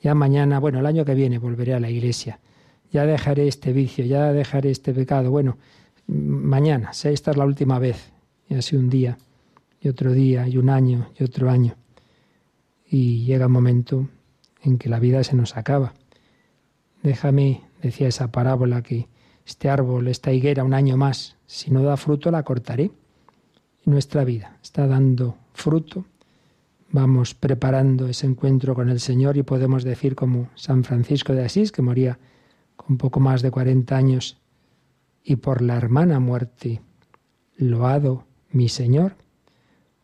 ya 0.01 0.15
mañana, 0.15 0.59
bueno, 0.59 0.79
el 0.79 0.85
año 0.87 1.05
que 1.05 1.13
viene 1.13 1.37
volveré 1.37 1.75
a 1.75 1.79
la 1.79 1.91
iglesia, 1.91 2.39
ya 2.91 3.05
dejaré 3.05 3.47
este 3.47 3.73
vicio, 3.73 4.03
ya 4.05 4.33
dejaré 4.33 4.71
este 4.71 4.91
pecado, 4.91 5.29
bueno, 5.29 5.59
mañana, 6.07 6.93
sé, 6.93 7.13
esta 7.13 7.29
es 7.29 7.37
la 7.37 7.45
última 7.45 7.77
vez, 7.77 8.11
y 8.47 8.55
así 8.55 8.75
un 8.75 8.89
día, 8.89 9.19
y 9.81 9.87
otro 9.87 10.11
día, 10.11 10.47
y 10.47 10.57
un 10.57 10.71
año, 10.71 11.11
y 11.19 11.23
otro 11.23 11.49
año. 11.49 11.75
Y 12.89 13.25
llega 13.25 13.45
un 13.45 13.51
momento 13.51 14.09
en 14.63 14.79
que 14.79 14.89
la 14.89 14.99
vida 14.99 15.23
se 15.23 15.35
nos 15.35 15.55
acaba. 15.57 15.93
Déjame, 17.03 17.61
decía 17.83 18.07
esa 18.07 18.31
parábola, 18.31 18.81
que 18.81 19.07
este 19.45 19.69
árbol, 19.69 20.07
esta 20.07 20.33
higuera, 20.33 20.63
un 20.63 20.73
año 20.73 20.97
más, 20.97 21.37
si 21.45 21.69
no 21.69 21.83
da 21.83 21.97
fruto, 21.97 22.31
la 22.31 22.41
cortaré. 22.41 22.89
Nuestra 23.89 24.23
vida 24.23 24.55
está 24.61 24.85
dando 24.85 25.35
fruto, 25.51 26.05
vamos 26.91 27.33
preparando 27.33 28.07
ese 28.07 28.27
encuentro 28.27 28.75
con 28.75 28.87
el 28.87 28.99
Señor 28.99 29.35
y 29.35 29.41
podemos 29.41 29.83
decir 29.83 30.15
como 30.15 30.51
San 30.53 30.83
Francisco 30.83 31.33
de 31.33 31.43
Asís, 31.43 31.71
que 31.71 31.81
moría 31.81 32.19
con 32.75 32.99
poco 32.99 33.19
más 33.19 33.41
de 33.41 33.49
40 33.49 33.97
años, 33.97 34.37
y 35.23 35.37
por 35.37 35.63
la 35.63 35.75
hermana 35.75 36.19
muerte, 36.19 36.83
loado 37.57 38.25
mi 38.51 38.69
Señor, 38.69 39.15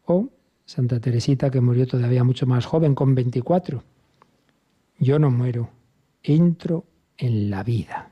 o 0.03 0.29
Santa 0.65 0.99
Teresita, 0.99 1.51
que 1.51 1.61
murió 1.61 1.85
todavía 1.85 2.23
mucho 2.23 2.47
más 2.47 2.65
joven, 2.65 2.95
con 2.95 3.13
24. 3.13 3.83
Yo 4.97 5.19
no 5.19 5.29
muero, 5.29 5.69
entro 6.23 6.85
en 7.19 7.51
la 7.51 7.61
vida. 7.61 8.09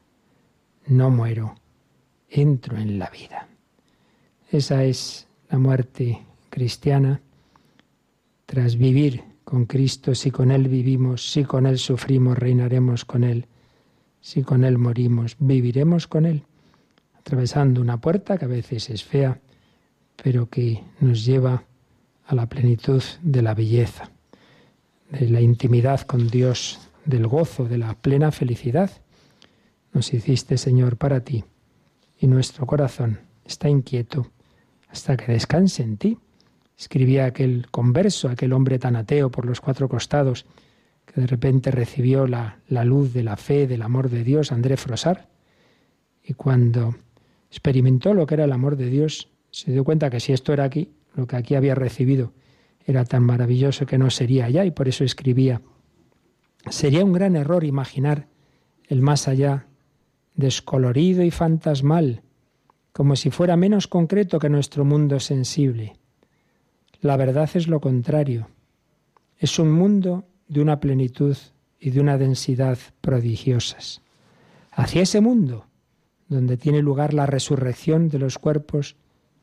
No 0.85 1.09
muero, 1.09 1.55
entro 2.29 2.77
en 2.77 2.99
la 2.99 3.09
vida. 3.09 3.47
Esa 4.51 4.83
es 4.83 5.27
la 5.53 5.59
muerte 5.59 6.19
cristiana 6.49 7.21
tras 8.47 8.75
vivir 8.75 9.23
con 9.43 9.67
Cristo, 9.67 10.15
si 10.15 10.31
con 10.31 10.49
Él 10.49 10.67
vivimos, 10.67 11.31
si 11.31 11.43
con 11.43 11.67
Él 11.67 11.77
sufrimos, 11.77 12.39
reinaremos 12.39 13.05
con 13.05 13.23
Él. 13.23 13.45
Si 14.19 14.41
con 14.41 14.63
Él 14.63 14.79
morimos, 14.79 15.35
viviremos 15.37 16.07
con 16.07 16.25
Él, 16.25 16.41
atravesando 17.13 17.81
una 17.81 18.01
puerta 18.01 18.39
que 18.39 18.45
a 18.45 18.47
veces 18.47 18.89
es 18.89 19.03
fea, 19.03 19.41
pero 20.15 20.49
que 20.49 20.83
nos 20.99 21.23
lleva 21.23 21.65
a 22.25 22.33
la 22.33 22.47
plenitud 22.47 23.03
de 23.21 23.43
la 23.43 23.53
belleza, 23.53 24.09
de 25.11 25.29
la 25.29 25.41
intimidad 25.41 26.01
con 26.01 26.29
Dios, 26.29 26.79
del 27.05 27.27
gozo, 27.27 27.65
de 27.65 27.77
la 27.77 27.93
plena 27.93 28.31
felicidad. 28.31 28.89
Nos 29.93 30.15
hiciste, 30.15 30.57
Señor, 30.57 30.97
para 30.97 31.19
ti, 31.23 31.43
y 32.17 32.25
nuestro 32.25 32.65
corazón 32.65 33.19
está 33.45 33.69
inquieto 33.69 34.32
hasta 34.93 35.17
que 35.17 35.33
descanse 35.33 35.83
en 35.83 35.97
ti 35.97 36.17
escribía 36.77 37.25
aquel 37.25 37.67
converso, 37.71 38.29
aquel 38.29 38.53
hombre 38.53 38.79
tan 38.79 38.95
ateo 38.95 39.31
por 39.31 39.45
los 39.45 39.61
cuatro 39.61 39.89
costados, 39.89 40.45
que 41.05 41.21
de 41.21 41.27
repente 41.27 41.71
recibió 41.71 42.27
la, 42.27 42.59
luz 42.67 43.13
de 43.13 43.23
la 43.23 43.37
fe, 43.37 43.67
del 43.67 43.81
amor 43.81 44.09
de 44.09 44.23
Dios, 44.23 44.51
André 44.51 44.77
Frosar. 44.77 45.29
Y 46.23 46.33
cuando 46.33 46.95
experimentó 47.49 48.13
lo 48.13 48.25
que 48.25 48.35
era 48.35 48.45
el 48.45 48.51
amor 48.51 48.77
de 48.77 48.89
Dios, 48.89 49.29
se 49.51 49.71
dio 49.71 49.83
cuenta 49.83 50.09
que 50.09 50.19
si 50.19 50.33
esto 50.33 50.53
era 50.53 50.63
aquí, 50.63 50.91
lo 51.15 51.27
que 51.27 51.35
aquí 51.35 51.55
había 51.55 51.75
recibido 51.75 52.33
era 52.85 53.05
tan 53.05 53.23
maravilloso 53.23 53.85
que 53.85 53.97
no 53.97 54.09
sería 54.09 54.45
allá, 54.45 54.65
y 54.65 54.71
por 54.71 54.87
eso 54.87 55.03
escribía, 55.03 55.61
sería 56.69 57.05
un 57.05 57.13
gran 57.13 57.35
error 57.35 57.63
imaginar 57.63 58.27
el 58.87 59.01
más 59.01 59.27
allá 59.27 59.67
descolorido 60.35 61.23
y 61.23 61.31
fantasmal, 61.31 62.23
como 62.93 63.15
si 63.15 63.31
fuera 63.31 63.57
menos 63.57 63.87
concreto 63.87 64.39
que 64.39 64.49
nuestro 64.49 64.85
mundo 64.85 65.19
sensible. 65.19 65.97
La 67.01 67.17
verdad 67.17 67.49
es 67.55 67.67
lo 67.67 67.81
contrario. 67.81 68.47
Es 69.37 69.59
un 69.59 69.71
mundo 69.71 70.25
de 70.47 70.61
una 70.61 70.79
plenitud 70.79 71.35
y 71.79 71.89
de 71.89 71.99
una 71.99 72.17
densidad 72.17 72.77
prodigiosas. 73.01 74.01
Hacia 74.71 75.01
ese 75.01 75.21
mundo, 75.21 75.65
donde 76.29 76.55
tiene 76.55 76.81
lugar 76.81 77.13
la 77.13 77.25
resurrección 77.25 78.09
de 78.09 78.19
los 78.19 78.37
cuerpos, 78.37 78.95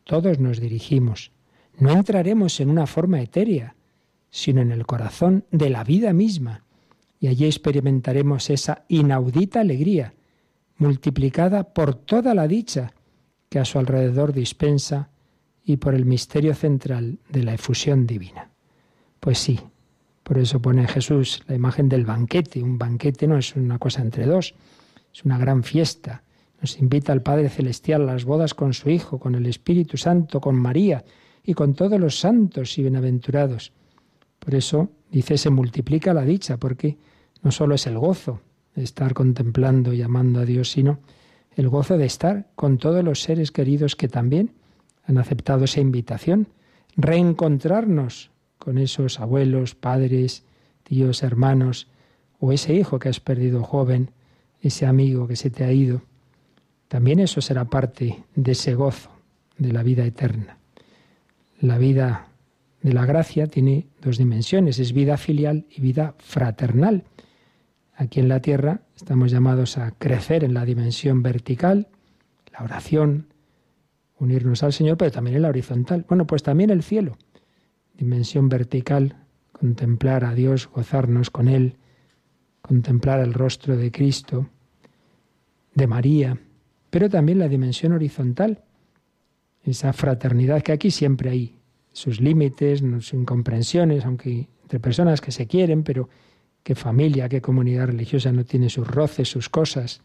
todos 0.05 0.39
nos 0.39 0.61
dirigimos. 0.61 1.33
No 1.77 1.91
entraremos 1.91 2.61
en 2.61 2.71
una 2.71 2.87
forma 2.87 3.21
etérea, 3.21 3.75
sino 4.31 4.63
en 4.63 4.71
el 4.71 4.87
corazón 4.87 5.45
de 5.51 5.71
la 5.71 5.83
vida 5.83 6.13
misma, 6.13 6.65
y 7.19 7.27
allí 7.27 7.47
experimentaremos 7.47 8.49
esa 8.49 8.85
inaudita 8.89 9.61
alegría, 9.61 10.15
multiplicada 10.79 11.75
por 11.75 11.95
toda 11.95 12.33
la 12.33 12.49
dicha 12.49 12.95
que 13.51 13.59
a 13.59 13.65
su 13.65 13.79
alrededor 13.79 14.33
dispensa 14.33 15.11
y 15.65 15.77
por 15.77 15.95
el 15.95 16.07
misterio 16.07 16.55
central 16.55 17.19
de 17.29 17.43
la 17.43 17.53
efusión 17.53 18.07
divina. 18.07 18.49
Pues 19.19 19.39
sí, 19.39 19.61
por 20.23 20.39
eso 20.39 20.63
pone 20.63 20.87
Jesús 20.87 21.43
la 21.49 21.57
imagen 21.57 21.89
del 21.89 22.07
banquete. 22.07 22.63
Un 22.63 22.79
banquete 22.79 23.27
no 23.27 23.37
es 23.37 23.57
una 23.57 23.79
cosa 23.79 24.01
entre 24.01 24.25
dos, 24.25 24.55
es 25.13 25.25
una 25.25 25.37
gran 25.37 25.65
fiesta. 25.65 26.23
Nos 26.61 26.79
invita 26.79 27.13
al 27.13 27.23
Padre 27.23 27.49
Celestial 27.49 28.03
a 28.03 28.13
las 28.13 28.25
bodas 28.25 28.55
con 28.55 28.73
su 28.73 28.89
Hijo, 28.89 29.19
con 29.19 29.35
el 29.35 29.47
Espíritu 29.47 29.97
Santo, 29.97 30.41
con 30.41 30.55
María 30.55 31.05
y 31.45 31.55
con 31.55 31.75
todos 31.75 31.99
los 31.99 32.21
santos 32.21 32.79
y 32.79 32.83
bienaventurados. 32.83 33.73
Por 34.39 34.55
eso 34.55 34.91
dice 35.11 35.37
se 35.37 35.51
multiplica 35.51 36.15
la 36.15 36.23
dicha, 36.23 36.57
porque 36.57 36.97
no 37.43 37.51
solo 37.51 37.75
es 37.75 37.87
el 37.89 37.99
gozo 37.99 38.41
de 38.77 38.85
estar 38.85 39.13
contemplando 39.13 39.93
y 39.93 40.03
amando 40.03 40.39
a 40.39 40.45
Dios, 40.45 40.71
sino 40.71 41.01
el 41.61 41.68
gozo 41.68 41.99
de 41.99 42.07
estar 42.07 42.46
con 42.57 42.79
todos 42.79 43.05
los 43.05 43.20
seres 43.20 43.53
queridos 43.53 43.94
que 43.94 44.09
también 44.09 44.53
han 45.05 45.18
aceptado 45.18 45.64
esa 45.64 45.81
invitación, 45.81 46.49
reencontrarnos 46.96 48.31
con 48.59 48.79
esos 48.79 49.20
abuelos, 49.20 49.75
padres, 49.75 50.42
tíos, 50.85 51.23
hermanos, 51.23 51.87
o 52.38 52.53
ese 52.53 52.73
hijo 52.73 52.99
que 52.99 53.11
has 53.11 53.20
perdido 53.20 53.62
joven, 53.62 54.11
ese 54.62 54.87
amigo 54.87 55.29
que 55.29 55.37
se 55.37 55.51
te 55.51 55.64
ha 55.64 55.73
ido. 55.73 56.01
También 56.88 57.20
eso 57.20 57.42
será 57.42 57.66
parte 57.66 58.25
de 58.35 58.53
ese 58.53 58.75
gozo, 58.75 59.11
de 59.59 59.70
la 59.73 59.83
vida 59.83 60.07
eterna. 60.07 60.57
La 61.61 61.77
vida 61.77 62.29
de 62.81 62.94
la 62.94 63.05
gracia 63.05 63.49
tiene 63.49 63.87
dos 64.01 64.16
dimensiones, 64.16 64.79
es 64.79 64.94
vida 64.94 65.18
filial 65.18 65.66
y 65.70 65.83
vida 65.83 66.14
fraternal. 66.20 67.05
Aquí 68.01 68.19
en 68.19 68.31
la 68.31 68.41
tierra 68.41 68.81
estamos 68.97 69.31
llamados 69.31 69.77
a 69.77 69.91
crecer 69.91 70.43
en 70.43 70.55
la 70.55 70.65
dimensión 70.65 71.23
vertical, 71.23 71.89
la 72.51 72.65
oración, 72.65 73.27
unirnos 74.19 74.63
al 74.63 74.73
Señor, 74.73 74.97
pero 74.97 75.11
también 75.11 75.37
en 75.37 75.43
la 75.43 75.51
horizontal. 75.51 76.07
Bueno, 76.09 76.27
pues 76.27 76.43
también 76.43 76.71
el 76.71 76.83
cielo, 76.83 77.19
dimensión 77.99 78.49
vertical, 78.49 79.17
contemplar 79.53 80.25
a 80.25 80.33
Dios, 80.33 80.67
gozarnos 80.67 81.29
con 81.29 81.47
Él, 81.47 81.77
contemplar 82.63 83.21
el 83.21 83.35
rostro 83.35 83.77
de 83.77 83.93
Cristo, 83.93 84.49
de 85.75 85.87
María, 85.87 86.39
pero 86.89 87.11
también 87.11 87.39
la 87.39 87.49
dimensión 87.49 87.93
horizontal, 87.93 88.63
esa 89.63 89.93
fraternidad 89.93 90.63
que 90.63 90.73
aquí 90.73 90.91
siempre 90.91 91.29
hay 91.29 91.59
sus 91.93 92.19
límites, 92.23 92.81
sus 92.81 93.13
incomprensiones, 93.13 94.07
aunque 94.07 94.49
entre 94.63 94.81
personas 94.81 95.21
que 95.21 95.33
se 95.33 95.47
quieren, 95.47 95.83
pero 95.83 96.09
qué 96.62 96.75
familia, 96.75 97.29
qué 97.29 97.40
comunidad 97.40 97.87
religiosa 97.87 98.33
no 98.33 98.44
tiene 98.44 98.70
sus 98.70 98.87
roces, 98.87 99.29
sus 99.29 99.49
cosas. 99.49 100.03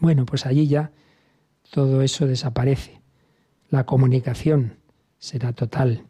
Bueno, 0.00 0.26
pues 0.26 0.46
allí 0.46 0.66
ya 0.66 0.90
todo 1.70 2.02
eso 2.02 2.26
desaparece. 2.26 3.00
La 3.70 3.84
comunicación 3.84 4.76
será 5.18 5.52
total. 5.52 6.04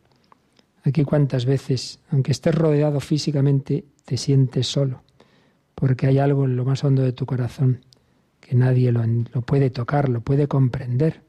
Aquí 0.84 1.04
cuántas 1.04 1.46
veces, 1.46 2.00
aunque 2.10 2.32
estés 2.32 2.54
rodeado 2.54 2.98
físicamente, 2.98 3.84
te 4.04 4.16
sientes 4.16 4.66
solo, 4.66 5.02
porque 5.74 6.08
hay 6.08 6.18
algo 6.18 6.44
en 6.44 6.56
lo 6.56 6.64
más 6.64 6.82
hondo 6.82 7.02
de 7.02 7.12
tu 7.12 7.24
corazón 7.24 7.84
que 8.40 8.56
nadie 8.56 8.90
lo, 8.90 9.02
puede 9.42 9.70
tocar, 9.70 10.08
lo 10.08 10.20
puede 10.20 10.48
comprender. 10.48 11.22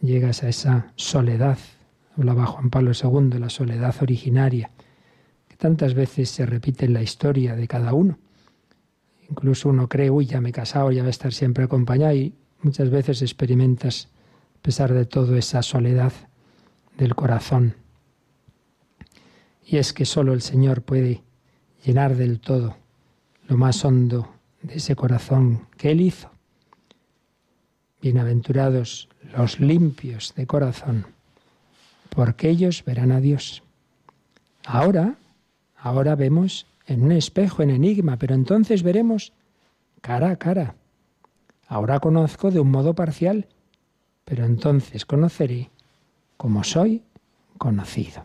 Llegas 0.00 0.42
a 0.44 0.48
esa 0.48 0.92
soledad, 0.96 1.58
hablaba 2.16 2.46
Juan 2.46 2.70
Pablo 2.70 2.92
II, 2.92 3.38
la 3.38 3.50
soledad 3.50 3.94
originaria, 4.00 4.70
tantas 5.62 5.94
veces 5.94 6.28
se 6.28 6.44
repite 6.44 6.88
la 6.88 7.02
historia 7.02 7.54
de 7.54 7.68
cada 7.68 7.94
uno. 7.94 8.18
Incluso 9.30 9.68
uno 9.68 9.88
cree, 9.88 10.10
uy, 10.10 10.26
ya 10.26 10.40
me 10.40 10.48
he 10.48 10.52
casado, 10.52 10.90
ya 10.90 11.02
voy 11.02 11.06
a 11.06 11.10
estar 11.10 11.32
siempre 11.32 11.62
acompañado 11.62 12.16
y 12.16 12.34
muchas 12.62 12.90
veces 12.90 13.22
experimentas, 13.22 14.08
a 14.58 14.62
pesar 14.62 14.92
de 14.92 15.04
todo, 15.04 15.36
esa 15.36 15.62
soledad 15.62 16.12
del 16.98 17.14
corazón. 17.14 17.76
Y 19.64 19.76
es 19.76 19.92
que 19.92 20.04
solo 20.04 20.32
el 20.32 20.42
Señor 20.42 20.82
puede 20.82 21.22
llenar 21.84 22.16
del 22.16 22.40
todo 22.40 22.76
lo 23.46 23.56
más 23.56 23.84
hondo 23.84 24.34
de 24.62 24.74
ese 24.74 24.96
corazón 24.96 25.68
que 25.76 25.92
Él 25.92 26.00
hizo. 26.00 26.28
Bienaventurados 28.00 29.08
los 29.36 29.60
limpios 29.60 30.34
de 30.34 30.44
corazón, 30.44 31.06
porque 32.08 32.50
ellos 32.50 32.82
verán 32.84 33.12
a 33.12 33.20
Dios. 33.20 33.62
Ahora, 34.64 35.18
ahora 35.82 36.14
vemos 36.14 36.66
en 36.86 37.02
un 37.02 37.12
espejo, 37.12 37.62
en 37.62 37.70
enigma, 37.70 38.16
pero 38.16 38.34
entonces 38.34 38.82
veremos 38.82 39.32
cara 40.00 40.30
a 40.30 40.36
cara. 40.36 40.76
Ahora 41.66 41.98
conozco 42.00 42.50
de 42.50 42.60
un 42.60 42.70
modo 42.70 42.94
parcial, 42.94 43.48
pero 44.24 44.44
entonces 44.44 45.04
conoceré 45.04 45.70
como 46.36 46.62
soy 46.62 47.02
conocido. 47.58 48.24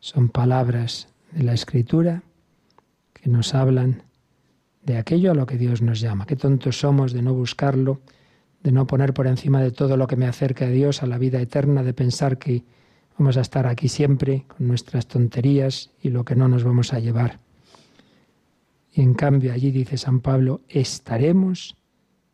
Son 0.00 0.28
palabras 0.28 1.08
de 1.32 1.42
la 1.42 1.54
Escritura 1.54 2.22
que 3.14 3.30
nos 3.30 3.54
hablan 3.54 4.02
de 4.82 4.98
aquello 4.98 5.32
a 5.32 5.34
lo 5.34 5.46
que 5.46 5.56
Dios 5.56 5.80
nos 5.82 6.00
llama. 6.00 6.26
Qué 6.26 6.36
tontos 6.36 6.78
somos 6.78 7.12
de 7.12 7.22
no 7.22 7.32
buscarlo, 7.34 8.00
de 8.62 8.72
no 8.72 8.86
poner 8.86 9.14
por 9.14 9.26
encima 9.26 9.62
de 9.62 9.70
todo 9.70 9.96
lo 9.96 10.06
que 10.06 10.16
me 10.16 10.26
acerca 10.26 10.66
a 10.66 10.70
Dios, 10.70 11.02
a 11.02 11.06
la 11.06 11.18
vida 11.18 11.40
eterna, 11.40 11.82
de 11.82 11.94
pensar 11.94 12.38
que 12.38 12.64
vamos 13.18 13.36
a 13.36 13.40
estar 13.40 13.66
aquí 13.66 13.88
siempre 13.88 14.44
con 14.46 14.68
nuestras 14.68 15.06
tonterías 15.06 15.90
y 16.00 16.10
lo 16.10 16.24
que 16.24 16.36
no 16.36 16.48
nos 16.48 16.64
vamos 16.64 16.92
a 16.92 17.00
llevar. 17.00 17.40
Y 18.92 19.02
en 19.02 19.14
cambio 19.14 19.52
allí 19.52 19.70
dice 19.70 19.96
San 19.96 20.20
Pablo, 20.20 20.62
estaremos 20.68 21.76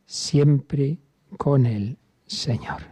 siempre 0.06 0.98
con 1.38 1.66
el 1.66 1.96
Señor. 2.26 2.82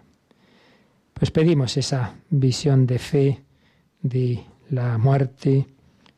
Pues 1.12 1.30
pedimos 1.30 1.76
esa 1.76 2.16
visión 2.30 2.86
de 2.86 2.98
fe 2.98 3.44
de 4.00 4.42
la 4.70 4.98
muerte, 4.98 5.66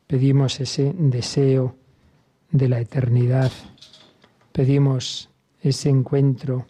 pedimos 0.07 0.59
ese 0.59 0.93
deseo 0.97 1.75
de 2.51 2.69
la 2.69 2.79
eternidad. 2.79 3.51
Pedimos 4.51 5.29
ese 5.61 5.89
encuentro 5.89 6.65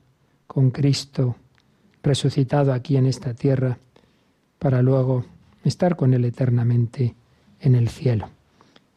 con 0.48 0.72
Cristo 0.72 1.36
resucitado 2.02 2.74
aquí 2.74 2.98
en 2.98 3.06
esta 3.06 3.34
tierra 3.34 3.78
para 4.66 4.82
luego 4.82 5.24
estar 5.64 5.96
con 5.96 6.16
Él 6.16 6.26
eternamente 6.26 7.14
en 7.60 7.76
el 7.76 7.88
cielo. 7.88 8.32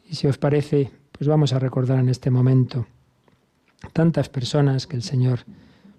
Y 0.08 0.14
si 0.14 0.26
os 0.26 0.38
parece, 0.38 0.90
pues 1.12 1.28
vamos 1.28 1.52
a 1.52 1.58
recordar 1.58 1.98
en 1.98 2.08
este 2.08 2.30
momento 2.30 2.86
tantas 3.92 4.30
personas 4.30 4.86
que 4.86 4.96
el 4.96 5.02
Señor 5.02 5.40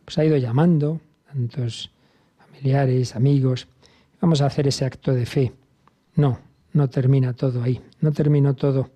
pues, 0.05 0.17
ha 0.17 0.25
ido 0.25 0.38
llamando, 0.38 0.99
tantos 1.32 1.91
familiares, 2.39 3.15
amigos. 3.15 3.67
Vamos 4.19 4.41
a 4.41 4.47
hacer 4.47 4.67
ese 4.67 4.86
acto 4.86 5.13
de 5.13 5.27
fe. 5.27 5.53
No, 6.15 6.39
no 6.73 6.89
termina 6.89 7.34
todo 7.34 7.62
ahí, 7.62 7.79
no 8.01 8.12
terminó 8.12 8.55
todo 8.55 8.89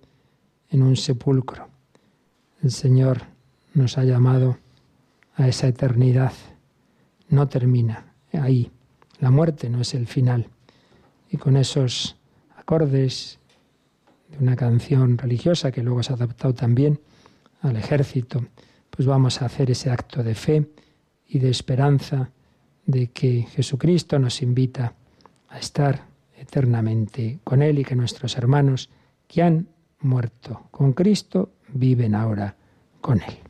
en 0.70 0.82
un 0.82 0.96
sepulcro. 0.96 1.68
El 2.64 2.72
Señor 2.72 3.20
nos 3.74 3.96
ha 3.96 4.02
llamado 4.02 4.58
a 5.36 5.46
esa 5.46 5.68
eternidad. 5.68 6.32
No 7.28 7.46
termina 7.46 8.12
ahí. 8.32 8.72
La 9.20 9.30
muerte 9.30 9.70
no 9.70 9.80
es 9.80 9.94
el 9.94 10.08
final. 10.08 10.48
Y 11.34 11.36
con 11.36 11.56
esos 11.56 12.14
acordes 12.56 13.40
de 14.28 14.38
una 14.38 14.54
canción 14.54 15.18
religiosa 15.18 15.72
que 15.72 15.82
luego 15.82 16.00
se 16.00 16.12
ha 16.12 16.14
adaptado 16.14 16.54
también 16.54 17.00
al 17.60 17.76
ejército, 17.76 18.46
pues 18.88 19.04
vamos 19.08 19.42
a 19.42 19.46
hacer 19.46 19.68
ese 19.68 19.90
acto 19.90 20.22
de 20.22 20.36
fe 20.36 20.70
y 21.26 21.40
de 21.40 21.50
esperanza 21.50 22.30
de 22.86 23.08
que 23.08 23.48
Jesucristo 23.50 24.16
nos 24.20 24.42
invita 24.42 24.94
a 25.48 25.58
estar 25.58 26.06
eternamente 26.38 27.40
con 27.42 27.62
Él 27.62 27.80
y 27.80 27.84
que 27.84 27.96
nuestros 27.96 28.36
hermanos 28.36 28.88
que 29.26 29.42
han 29.42 29.66
muerto 30.02 30.68
con 30.70 30.92
Cristo 30.92 31.50
viven 31.72 32.14
ahora 32.14 32.54
con 33.00 33.20
Él. 33.20 33.43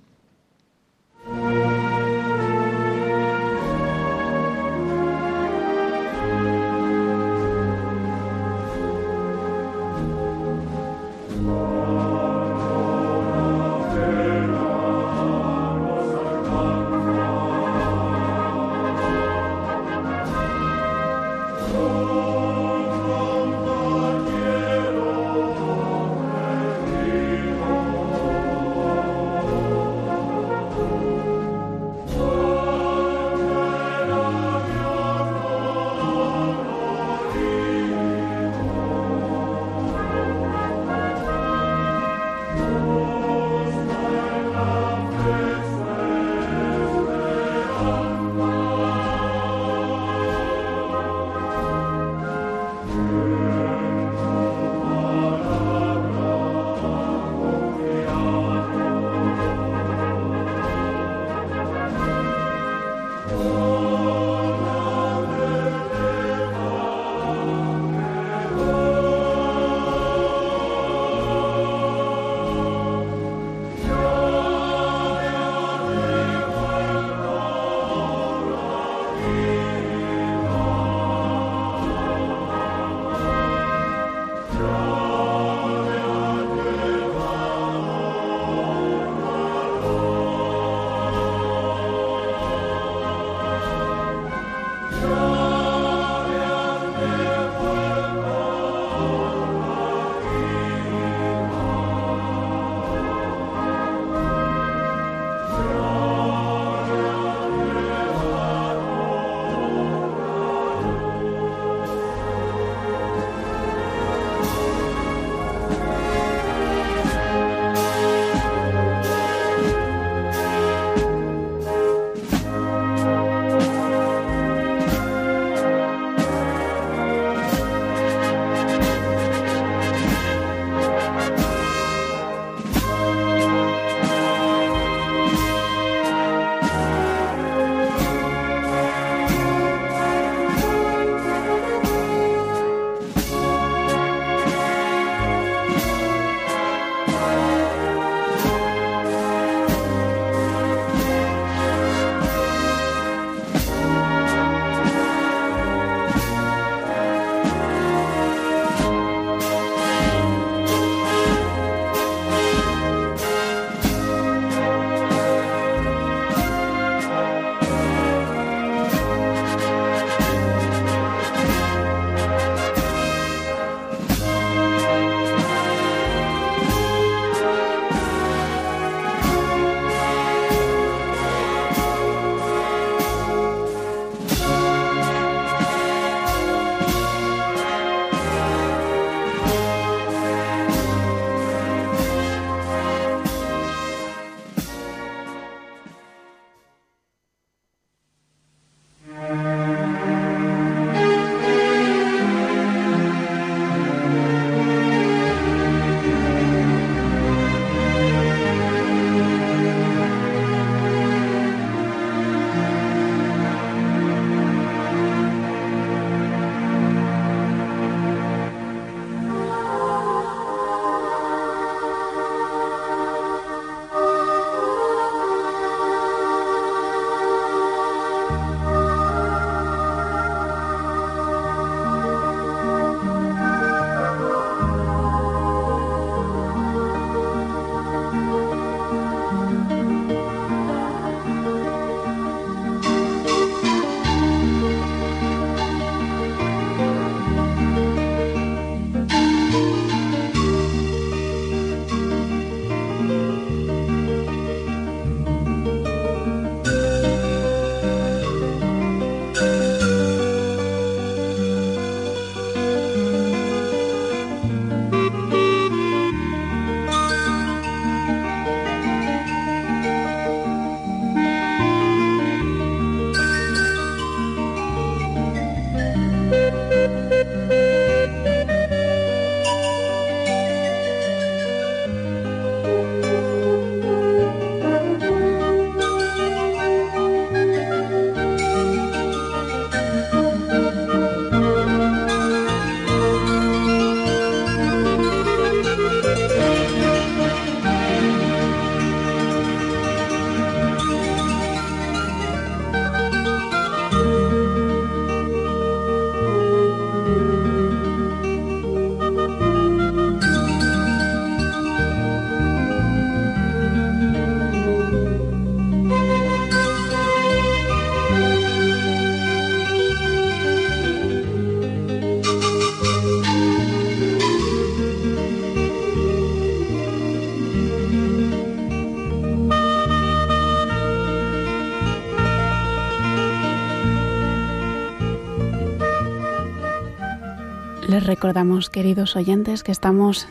Recordamos, 338.14 338.70
queridos 338.70 339.16
oyentes, 339.16 339.64
que 339.64 339.72
estamos 339.72 340.28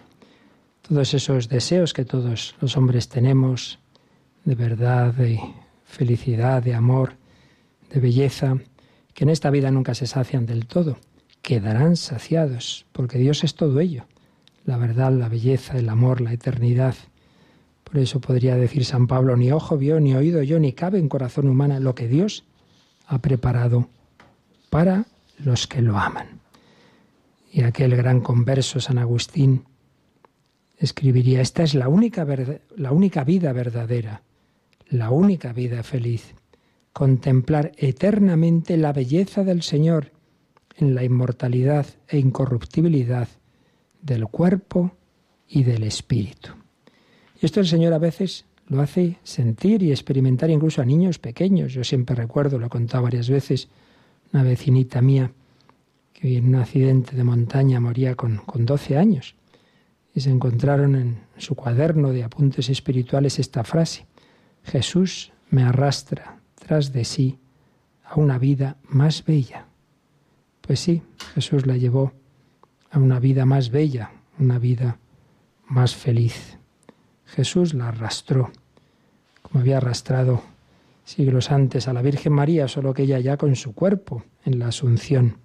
Todos 0.82 1.14
esos 1.14 1.48
deseos 1.48 1.94
que 1.94 2.04
todos 2.04 2.54
los 2.60 2.76
hombres 2.76 3.08
tenemos, 3.08 3.78
de 4.44 4.54
verdad, 4.54 5.14
de 5.14 5.40
felicidad, 5.84 6.62
de 6.62 6.74
amor, 6.74 7.14
de 7.90 8.00
belleza, 8.00 8.58
que 9.14 9.24
en 9.24 9.30
esta 9.30 9.50
vida 9.50 9.70
nunca 9.70 9.94
se 9.94 10.06
sacian 10.06 10.44
del 10.44 10.66
todo, 10.66 10.98
quedarán 11.40 11.96
saciados, 11.96 12.86
porque 12.92 13.18
Dios 13.18 13.44
es 13.44 13.54
todo 13.54 13.80
ello, 13.80 14.04
la 14.66 14.76
verdad, 14.76 15.12
la 15.12 15.28
belleza, 15.28 15.78
el 15.78 15.88
amor, 15.88 16.20
la 16.20 16.32
eternidad, 16.32 16.94
por 17.82 17.96
eso 17.96 18.20
podría 18.20 18.56
decir 18.56 18.84
San 18.84 19.06
Pablo, 19.06 19.36
ni 19.36 19.50
ojo 19.50 19.78
vio, 19.78 19.98
ni 19.98 20.14
oído 20.14 20.42
yo, 20.42 20.58
ni 20.58 20.74
cabe 20.74 20.98
en 20.98 21.08
corazón 21.08 21.48
humano 21.48 21.80
lo 21.80 21.94
que 21.94 22.06
Dios 22.06 22.44
ha 23.08 23.18
preparado 23.18 23.88
para 24.70 25.06
los 25.38 25.66
que 25.66 25.82
lo 25.82 25.98
aman. 25.98 26.40
Y 27.50 27.62
aquel 27.62 27.96
gran 27.96 28.20
converso 28.20 28.80
San 28.80 28.98
Agustín 28.98 29.64
escribiría, 30.76 31.40
esta 31.40 31.62
es 31.62 31.74
la 31.74 31.88
única, 31.88 32.26
la 32.76 32.92
única 32.92 33.24
vida 33.24 33.52
verdadera, 33.52 34.22
la 34.90 35.10
única 35.10 35.52
vida 35.52 35.82
feliz, 35.82 36.34
contemplar 36.92 37.72
eternamente 37.76 38.76
la 38.76 38.92
belleza 38.92 39.42
del 39.42 39.62
Señor 39.62 40.12
en 40.76 40.94
la 40.94 41.02
inmortalidad 41.02 41.86
e 42.06 42.18
incorruptibilidad 42.18 43.28
del 44.02 44.26
cuerpo 44.26 44.92
y 45.48 45.64
del 45.64 45.82
espíritu. 45.82 46.50
Y 47.40 47.46
esto 47.46 47.60
el 47.60 47.66
Señor 47.66 47.94
a 47.94 47.98
veces 47.98 48.44
lo 48.68 48.80
hace 48.80 49.18
sentir 49.22 49.82
y 49.82 49.90
experimentar 49.90 50.50
incluso 50.50 50.82
a 50.82 50.84
niños 50.84 51.18
pequeños. 51.18 51.72
Yo 51.72 51.84
siempre 51.84 52.14
recuerdo, 52.14 52.58
lo 52.58 52.66
he 52.66 52.70
contado 52.70 53.04
varias 53.04 53.28
veces, 53.28 53.68
una 54.32 54.42
vecinita 54.42 55.00
mía 55.00 55.32
que 56.12 56.36
en 56.36 56.48
un 56.48 56.56
accidente 56.56 57.16
de 57.16 57.24
montaña 57.24 57.80
moría 57.80 58.14
con, 58.14 58.38
con 58.38 58.66
12 58.66 58.98
años. 58.98 59.36
Y 60.14 60.20
se 60.20 60.30
encontraron 60.30 60.96
en 60.96 61.20
su 61.36 61.54
cuaderno 61.54 62.10
de 62.10 62.24
apuntes 62.24 62.68
espirituales 62.68 63.38
esta 63.38 63.64
frase, 63.64 64.06
Jesús 64.64 65.32
me 65.50 65.62
arrastra 65.62 66.40
tras 66.54 66.92
de 66.92 67.04
sí 67.04 67.38
a 68.04 68.18
una 68.18 68.38
vida 68.38 68.76
más 68.82 69.24
bella. 69.24 69.66
Pues 70.60 70.80
sí, 70.80 71.02
Jesús 71.34 71.66
la 71.66 71.76
llevó 71.76 72.12
a 72.90 72.98
una 72.98 73.20
vida 73.20 73.46
más 73.46 73.70
bella, 73.70 74.12
una 74.38 74.58
vida 74.58 74.98
más 75.66 75.94
feliz. 75.94 76.58
Jesús 77.24 77.74
la 77.74 77.88
arrastró, 77.88 78.50
como 79.42 79.60
había 79.60 79.78
arrastrado 79.78 80.42
siglos 81.04 81.50
antes 81.50 81.88
a 81.88 81.92
la 81.92 82.02
Virgen 82.02 82.32
María, 82.34 82.68
solo 82.68 82.92
que 82.92 83.04
ella 83.04 83.18
ya 83.18 83.36
con 83.36 83.56
su 83.56 83.74
cuerpo 83.74 84.24
en 84.44 84.58
la 84.58 84.68
Asunción. 84.68 85.38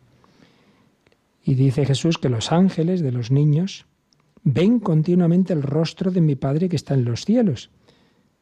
Y 1.44 1.56
dice 1.56 1.86
Jesús 1.86 2.18
que 2.18 2.30
los 2.30 2.52
ángeles 2.52 3.02
de 3.02 3.12
los 3.12 3.32
niños 3.32 3.86
ven 4.44 4.80
continuamente 4.80 5.54
el 5.54 5.64
rostro 5.64 6.12
de 6.12 6.22
mi 6.22 6.36
Padre 6.36 6.70
que 6.70 6.76
está 6.76 6.94
en 6.94 7.06
los 7.06 7.26
cielos. 7.26 7.70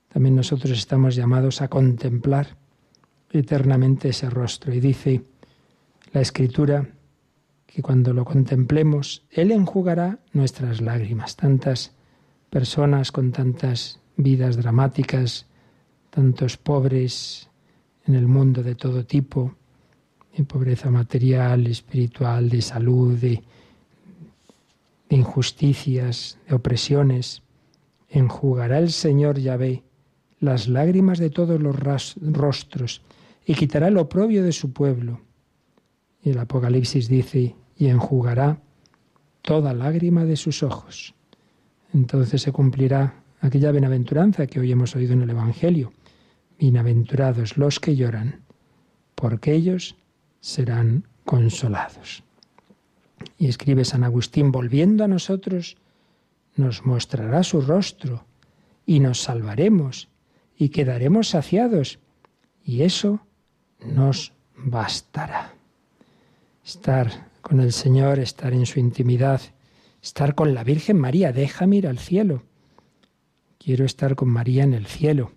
También 0.09 0.35
nosotros 0.35 0.77
estamos 0.77 1.15
llamados 1.15 1.61
a 1.61 1.67
contemplar 1.67 2.57
eternamente 3.31 4.09
ese 4.09 4.29
rostro. 4.29 4.73
Y 4.73 4.79
dice 4.79 5.23
la 6.11 6.21
Escritura 6.21 6.89
que 7.65 7.81
cuando 7.81 8.13
lo 8.13 8.25
contemplemos, 8.25 9.23
Él 9.29 9.51
enjugará 9.51 10.19
nuestras 10.33 10.81
lágrimas. 10.81 11.35
Tantas 11.35 11.93
personas 12.49 13.11
con 13.11 13.31
tantas 13.31 14.00
vidas 14.23 14.57
dramáticas, 14.57 15.45
tantos 16.09 16.57
pobres 16.57 17.49
en 18.05 18.15
el 18.15 18.27
mundo 18.27 18.63
de 18.63 18.75
todo 18.75 19.05
tipo, 19.05 19.55
de 20.35 20.43
pobreza 20.43 20.89
material, 20.89 21.67
espiritual, 21.67 22.49
de 22.49 22.61
salud, 22.61 23.17
de, 23.17 23.43
injusticias, 25.09 26.37
de 26.47 26.55
opresiones. 26.55 27.41
Enjugará 28.09 28.79
el 28.79 28.91
Señor 28.91 29.39
Yahvé 29.39 29.83
las 30.39 30.67
lágrimas 30.67 31.19
de 31.19 31.29
todos 31.29 31.61
los 31.61 31.75
rostros 31.75 33.01
y 33.45 33.53
quitará 33.53 33.89
el 33.89 33.97
oprobio 33.97 34.43
de 34.43 34.51
su 34.51 34.71
pueblo. 34.71 35.21
Y 36.23 36.31
el 36.31 36.39
Apocalipsis 36.39 37.07
dice, 37.07 37.55
y 37.77 37.87
enjugará 37.87 38.61
toda 39.41 39.73
lágrima 39.73 40.23
de 40.25 40.35
sus 40.35 40.63
ojos 40.63 41.13
entonces 41.93 42.41
se 42.41 42.51
cumplirá 42.51 43.20
aquella 43.41 43.71
bienaventuranza 43.71 44.45
que 44.47 44.59
hoy 44.59 44.71
hemos 44.71 44.95
oído 44.95 45.13
en 45.13 45.23
el 45.23 45.31
Evangelio. 45.31 45.91
Bienaventurados 46.59 47.57
los 47.57 47.79
que 47.79 47.95
lloran, 47.95 48.41
porque 49.15 49.53
ellos 49.53 49.97
serán 50.39 51.07
consolados. 51.25 52.23
Y 53.37 53.47
escribe 53.47 53.83
San 53.83 54.03
Agustín, 54.03 54.51
volviendo 54.51 55.03
a 55.03 55.07
nosotros, 55.07 55.77
nos 56.55 56.85
mostrará 56.85 57.43
su 57.43 57.61
rostro 57.61 58.25
y 58.85 58.99
nos 58.99 59.21
salvaremos 59.21 60.07
y 60.55 60.69
quedaremos 60.69 61.29
saciados. 61.29 61.97
Y 62.63 62.83
eso 62.83 63.25
nos 63.83 64.33
bastará. 64.55 65.55
Estar 66.63 67.29
con 67.41 67.59
el 67.59 67.73
Señor, 67.73 68.19
estar 68.19 68.53
en 68.53 68.67
su 68.67 68.79
intimidad, 68.79 69.41
estar 70.01 70.35
con 70.35 70.53
la 70.53 70.63
Virgen 70.63 70.99
María, 70.99 71.33
déjame 71.33 71.77
ir 71.77 71.87
al 71.87 71.97
cielo. 71.97 72.43
Quiero 73.63 73.85
estar 73.85 74.15
con 74.15 74.29
María 74.29 74.63
en 74.63 74.73
el 74.73 74.87
cielo, 74.87 75.31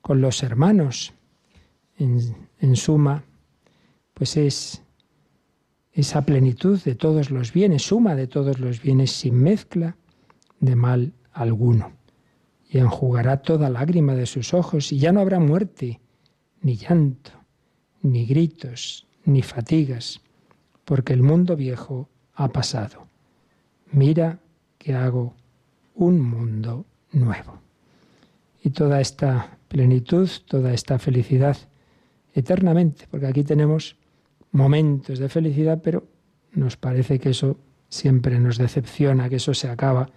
con 0.00 0.20
los 0.20 0.42
hermanos. 0.42 1.12
En, 1.96 2.76
suma, 2.76 3.24
pues 4.14 4.36
es 4.36 4.82
esa 5.92 6.24
plenitud 6.26 6.80
de 6.82 6.94
todos 6.94 7.30
los 7.30 7.52
bienes, 7.52 7.82
suma 7.82 8.16
de 8.16 8.26
todos 8.26 8.58
los 8.58 8.82
bienes 8.82 9.12
sin 9.12 9.36
mezcla 9.36 9.96
de 10.58 10.74
mal 10.74 11.12
alguno. 11.32 11.92
Y 12.68 12.78
enjugará 12.78 13.42
toda 13.42 13.70
lágrima 13.70 14.14
de 14.14 14.26
sus 14.26 14.54
ojos 14.54 14.90
y 14.90 14.98
ya 14.98 15.12
no 15.12 15.20
habrá 15.20 15.38
muerte, 15.38 16.00
ni 16.62 16.76
llanto, 16.76 17.30
ni 18.02 18.26
gritos, 18.26 19.06
ni 19.24 19.42
fatigas, 19.42 20.20
porque 20.84 21.12
el 21.12 21.22
mundo 21.22 21.54
viejo 21.54 22.08
ha 22.34 22.48
pasado 22.48 23.04
mira 23.94 24.40
que 24.78 24.94
hago 24.94 25.34
un 25.94 26.20
mundo 26.20 26.84
nuevo. 27.14 27.60
Y 28.62 28.70
toda 28.70 29.00
esta 29.00 29.58
plenitud, 29.68 30.28
toda 30.46 30.72
esta 30.72 30.98
felicidad 30.98 31.56
eternamente, 32.32 33.06
porque 33.10 33.26
aquí 33.26 33.44
tenemos 33.44 33.96
momentos 34.52 35.18
de 35.18 35.28
felicidad, 35.28 35.80
pero 35.82 36.06
nos 36.52 36.76
parece 36.76 37.18
que 37.18 37.30
eso 37.30 37.58
siempre 37.88 38.38
nos 38.40 38.58
decepciona, 38.58 39.28
que 39.28 39.36
eso 39.36 39.54
se 39.54 39.68
acaba, 39.68 40.10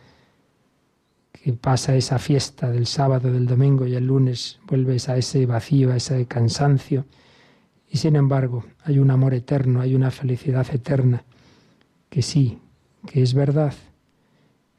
que 1.32 1.54
pasa 1.54 1.96
esa 1.96 2.20
fiesta 2.20 2.72
del 2.72 2.88
sábado, 2.88 3.32
del 3.32 3.46
domingo 3.46 3.86
y 3.86 3.96
el 3.96 4.08
lunes 4.08 4.60
vuelves 4.68 5.10
a 5.10 5.18
ese 5.18 5.46
vacío, 5.46 5.92
a 5.92 5.98
ese 5.98 6.26
cansancio. 6.26 7.06
Y 7.90 7.98
sin 7.98 8.16
embargo, 8.16 8.66
hay 8.84 9.00
un 9.00 9.12
amor 9.12 9.34
eterno, 9.34 9.82
hay 9.82 9.96
una 9.96 10.12
felicidad 10.12 10.68
eterna, 10.74 11.24
que 12.10 12.22
sí, 12.22 12.60
que 13.06 13.22
es 13.22 13.34
verdad, 13.34 13.74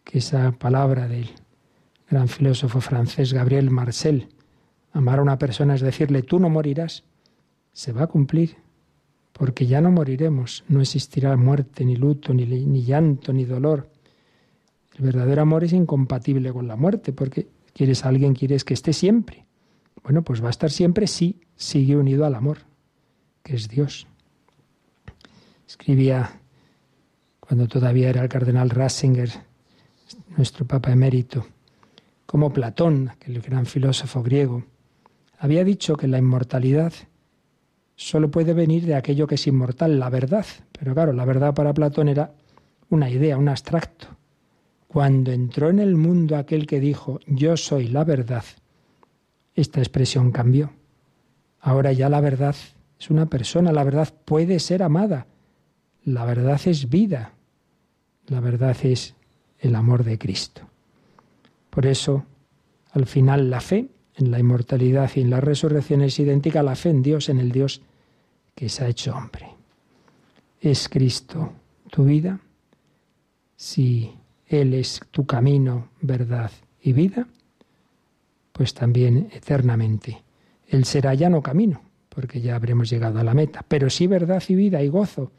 que 0.04 0.18
esa 0.18 0.52
palabra 0.52 1.06
del 1.08 1.30
gran 2.10 2.28
filósofo 2.28 2.80
francés 2.80 3.32
Gabriel 3.32 3.70
Marcel, 3.70 4.28
amar 4.92 5.18
a 5.18 5.22
una 5.22 5.38
persona 5.38 5.74
es 5.74 5.80
decirle, 5.80 6.22
tú 6.22 6.38
no 6.38 6.48
morirás, 6.48 7.04
se 7.72 7.92
va 7.92 8.04
a 8.04 8.06
cumplir, 8.06 8.56
porque 9.32 9.66
ya 9.66 9.80
no 9.80 9.90
moriremos, 9.90 10.64
no 10.68 10.80
existirá 10.80 11.36
muerte, 11.36 11.84
ni 11.84 11.96
luto, 11.96 12.34
ni, 12.34 12.46
ni 12.46 12.82
llanto, 12.82 13.32
ni 13.32 13.44
dolor. 13.44 13.88
El 14.96 15.04
verdadero 15.04 15.42
amor 15.42 15.64
es 15.64 15.72
incompatible 15.72 16.52
con 16.52 16.66
la 16.66 16.76
muerte, 16.76 17.12
porque 17.12 17.46
quieres 17.72 18.04
a 18.04 18.08
alguien, 18.08 18.34
quieres 18.34 18.64
que 18.64 18.74
esté 18.74 18.92
siempre. 18.92 19.46
Bueno, 20.02 20.22
pues 20.22 20.42
va 20.42 20.48
a 20.48 20.50
estar 20.50 20.70
siempre 20.70 21.06
si 21.06 21.40
sigue 21.54 21.96
unido 21.96 22.24
al 22.24 22.34
amor, 22.34 22.58
que 23.42 23.54
es 23.54 23.68
Dios. 23.68 24.08
Escribía 25.68 26.40
cuando 27.38 27.68
todavía 27.68 28.08
era 28.08 28.22
el 28.22 28.28
cardenal 28.28 28.70
Ratzinger, 28.70 29.30
nuestro 30.36 30.66
Papa 30.66 30.90
emérito, 30.90 31.46
como 32.28 32.52
Platón, 32.52 33.08
aquel 33.08 33.40
gran 33.40 33.64
filósofo 33.64 34.22
griego, 34.22 34.62
había 35.38 35.64
dicho 35.64 35.96
que 35.96 36.06
la 36.08 36.18
inmortalidad 36.18 36.92
solo 37.96 38.30
puede 38.30 38.52
venir 38.52 38.84
de 38.84 38.96
aquello 38.96 39.26
que 39.26 39.36
es 39.36 39.46
inmortal, 39.46 39.98
la 39.98 40.10
verdad. 40.10 40.44
Pero 40.78 40.92
claro, 40.92 41.14
la 41.14 41.24
verdad 41.24 41.54
para 41.54 41.72
Platón 41.72 42.06
era 42.06 42.34
una 42.90 43.08
idea, 43.08 43.38
un 43.38 43.48
abstracto. 43.48 44.08
Cuando 44.88 45.32
entró 45.32 45.70
en 45.70 45.78
el 45.78 45.96
mundo 45.96 46.36
aquel 46.36 46.66
que 46.66 46.80
dijo, 46.80 47.18
yo 47.26 47.56
soy 47.56 47.88
la 47.88 48.04
verdad, 48.04 48.44
esta 49.54 49.80
expresión 49.80 50.30
cambió. 50.30 50.72
Ahora 51.60 51.92
ya 51.92 52.10
la 52.10 52.20
verdad 52.20 52.56
es 53.00 53.08
una 53.08 53.24
persona, 53.24 53.72
la 53.72 53.84
verdad 53.84 54.12
puede 54.26 54.60
ser 54.60 54.82
amada, 54.82 55.26
la 56.04 56.26
verdad 56.26 56.60
es 56.66 56.90
vida, 56.90 57.32
la 58.26 58.40
verdad 58.40 58.76
es 58.82 59.14
el 59.60 59.74
amor 59.74 60.04
de 60.04 60.18
Cristo. 60.18 60.68
Por 61.70 61.86
eso, 61.86 62.24
al 62.92 63.06
final, 63.06 63.50
la 63.50 63.60
fe 63.60 63.88
en 64.16 64.30
la 64.30 64.38
inmortalidad 64.38 65.10
y 65.14 65.20
en 65.20 65.30
la 65.30 65.40
resurrección 65.40 66.02
es 66.02 66.18
idéntica 66.18 66.60
a 66.60 66.64
la 66.64 66.74
fe 66.74 66.90
en 66.90 67.02
Dios, 67.02 67.28
en 67.28 67.38
el 67.38 67.52
Dios 67.52 67.80
que 68.54 68.68
se 68.68 68.84
ha 68.84 68.88
hecho 68.88 69.14
hombre. 69.14 69.48
¿Es 70.60 70.88
Cristo 70.88 71.52
tu 71.90 72.04
vida? 72.04 72.40
Si 73.56 74.12
Él 74.46 74.74
es 74.74 75.00
tu 75.10 75.24
camino, 75.24 75.90
verdad 76.00 76.50
y 76.82 76.92
vida, 76.92 77.28
pues 78.52 78.74
también 78.74 79.28
eternamente. 79.32 80.22
Él 80.66 80.84
será 80.84 81.14
ya 81.14 81.28
no 81.28 81.42
camino, 81.42 81.80
porque 82.08 82.40
ya 82.40 82.56
habremos 82.56 82.90
llegado 82.90 83.20
a 83.20 83.24
la 83.24 83.34
meta, 83.34 83.64
pero 83.66 83.88
sí 83.88 84.08
verdad 84.08 84.42
y 84.48 84.56
vida 84.56 84.82
y 84.82 84.88
gozo 84.88 85.30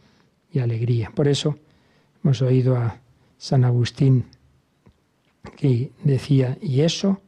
y 0.52 0.60
alegría. 0.60 1.12
Por 1.14 1.28
eso 1.28 1.58
hemos 2.24 2.42
oído 2.42 2.78
a 2.78 3.02
San 3.38 3.66
Agustín 3.66 4.26
que 5.56 5.92
decía, 6.04 6.58
y 6.62 6.82
eso 6.82 7.22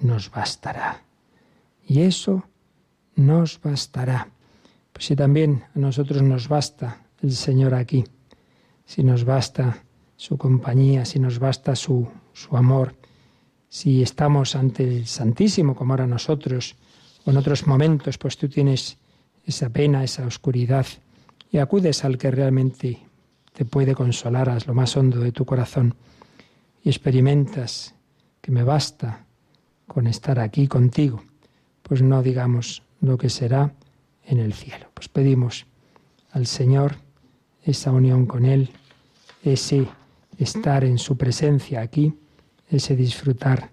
nos 0.00 0.30
bastará. 0.30 1.02
Y 1.86 2.02
eso 2.02 2.44
nos 3.16 3.60
bastará. 3.60 4.28
Pues 4.92 5.06
si 5.06 5.16
también 5.16 5.64
a 5.74 5.78
nosotros 5.78 6.22
nos 6.22 6.48
basta 6.48 7.04
el 7.22 7.32
Señor 7.32 7.74
aquí, 7.74 8.04
si 8.84 9.02
nos 9.02 9.24
basta 9.24 9.84
su 10.16 10.36
compañía, 10.36 11.04
si 11.04 11.18
nos 11.18 11.38
basta 11.38 11.76
su, 11.76 12.08
su 12.32 12.56
amor, 12.56 12.94
si 13.68 14.02
estamos 14.02 14.56
ante 14.56 14.84
el 14.84 15.06
Santísimo 15.06 15.74
como 15.74 15.92
ahora 15.92 16.06
nosotros, 16.06 16.76
o 17.24 17.30
en 17.30 17.36
otros 17.36 17.66
momentos, 17.66 18.18
pues 18.18 18.36
tú 18.36 18.48
tienes 18.48 18.96
esa 19.44 19.68
pena, 19.70 20.04
esa 20.04 20.26
oscuridad, 20.26 20.86
y 21.50 21.58
acudes 21.58 22.04
al 22.04 22.18
que 22.18 22.30
realmente 22.30 22.98
te 23.52 23.64
puede 23.64 23.94
consolar 23.94 24.48
a 24.48 24.58
lo 24.66 24.74
más 24.74 24.96
hondo 24.96 25.20
de 25.20 25.32
tu 25.32 25.44
corazón, 25.44 25.94
experimentas 26.88 27.94
que 28.40 28.50
me 28.50 28.62
basta 28.62 29.26
con 29.86 30.06
estar 30.06 30.38
aquí 30.38 30.68
contigo, 30.68 31.22
pues 31.82 32.02
no 32.02 32.22
digamos 32.22 32.82
lo 33.00 33.18
que 33.18 33.30
será 33.30 33.74
en 34.24 34.38
el 34.38 34.52
cielo. 34.52 34.86
Pues 34.94 35.08
pedimos 35.08 35.66
al 36.32 36.46
Señor 36.46 36.96
esa 37.62 37.92
unión 37.92 38.26
con 38.26 38.44
Él, 38.44 38.70
ese 39.42 39.86
estar 40.38 40.84
en 40.84 40.98
su 40.98 41.16
presencia 41.16 41.80
aquí, 41.80 42.14
ese 42.68 42.96
disfrutar 42.96 43.70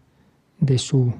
de 0.59 0.77
su 0.77 1.13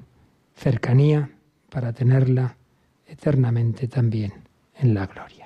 cercanía 0.56 1.30
para 1.70 1.94
tenerla 1.94 2.58
eternamente 3.06 3.88
también 3.88 4.34
en 4.76 4.94
la 4.94 5.06
gloria. 5.06 5.45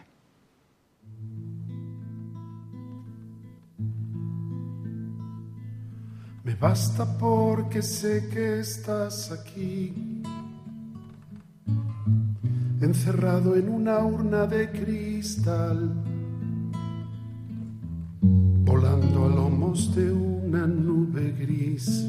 Basta 6.60 7.06
porque 7.18 7.82
sé 7.82 8.28
que 8.30 8.60
estás 8.60 9.32
aquí 9.32 10.24
encerrado 12.82 13.56
en 13.56 13.70
una 13.70 14.00
urna 14.00 14.46
de 14.46 14.70
cristal, 14.72 15.94
volando 18.64 19.26
a 19.26 19.30
lomos 19.30 19.94
de 19.96 20.12
una 20.12 20.66
nube 20.66 21.36
gris, 21.38 22.08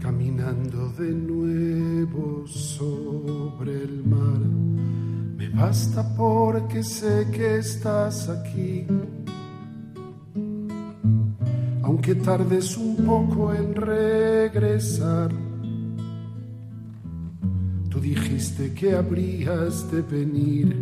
caminando 0.00 0.90
de 0.92 1.10
nuevo 1.12 2.46
sobre 2.46 3.82
el 3.82 4.04
mar. 4.04 4.40
Me 5.36 5.48
basta 5.50 6.02
porque 6.16 6.82
sé 6.82 7.28
que 7.30 7.58
estás 7.58 8.28
aquí. 8.28 8.86
Aunque 11.88 12.14
tardes 12.16 12.76
un 12.76 12.96
poco 12.96 13.54
en 13.54 13.74
regresar, 13.74 15.32
dijiste 17.98 18.74
que 18.74 18.94
habrías 18.94 19.90
de 19.90 20.02
venir. 20.02 20.76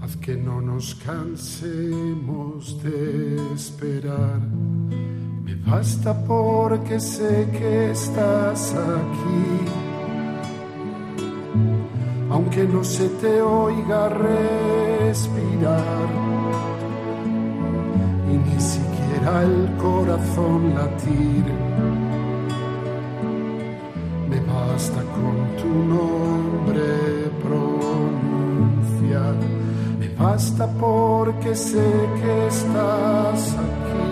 Haz 0.00 0.16
que 0.18 0.36
no 0.36 0.60
nos 0.60 0.94
cansemos 0.94 2.80
de 2.84 3.36
esperar. 3.52 4.40
Me 5.44 5.56
basta 5.56 6.14
porque 6.24 7.00
sé 7.00 7.48
que 7.50 7.90
estás 7.90 8.74
aquí. 8.74 9.58
Aunque 12.30 12.62
no 12.64 12.84
se 12.84 13.08
te 13.08 13.40
oiga 13.40 14.08
respirar 15.08 16.25
ni 18.44 18.60
siquiera 18.60 19.42
el 19.42 19.76
corazón 19.76 20.74
latir. 20.74 21.44
Basta 24.76 25.00
con 25.00 25.36
tu 25.56 25.72
nombre 25.94 27.30
pronunciar, 27.42 29.36
me 29.98 30.08
basta 30.10 30.66
porque 30.78 31.54
sé 31.54 31.88
que 32.20 32.46
estás 32.46 33.54
aquí, 33.54 34.08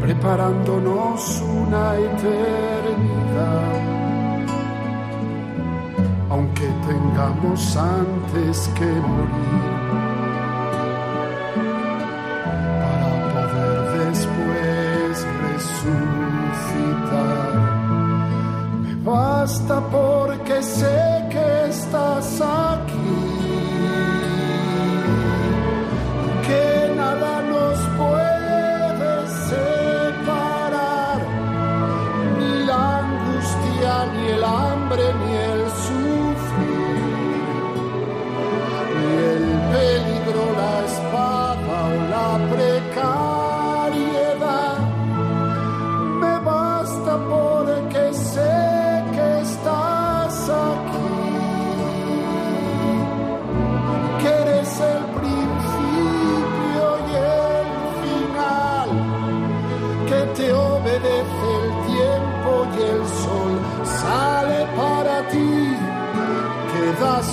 preparándonos 0.00 1.42
una 1.42 1.96
eternidad. 1.96 3.74
Aunque 6.30 6.66
tengamos 6.88 7.76
antes 7.76 8.70
que 8.74 8.86
morir 8.86 9.75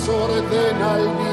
das 0.06 0.14
orden 0.14 0.82
al 0.82 1.00
viento 1.00 1.23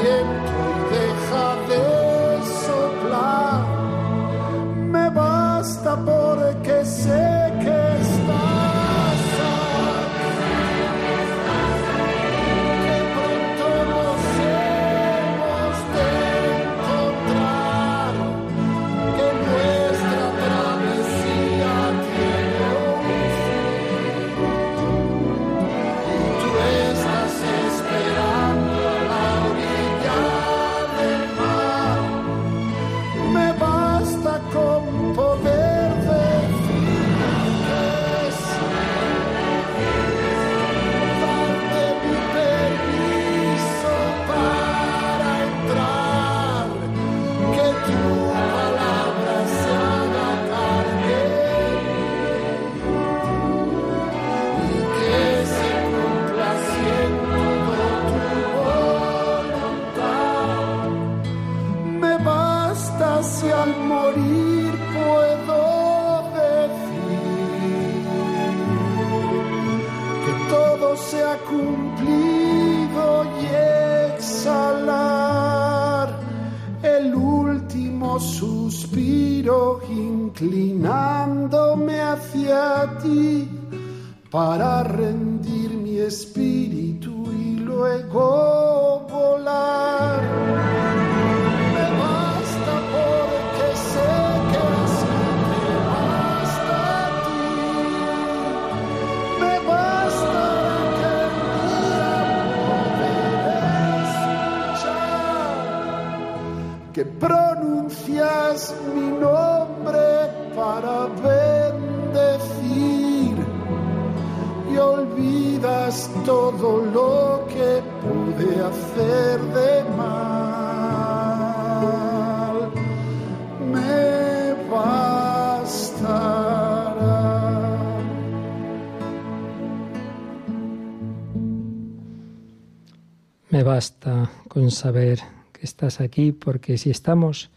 saber 134.70 135.20
que 135.52 135.64
estás 135.64 136.00
aquí 136.00 136.32
porque 136.32 136.78
si 136.78 136.90
estamos 136.90 137.50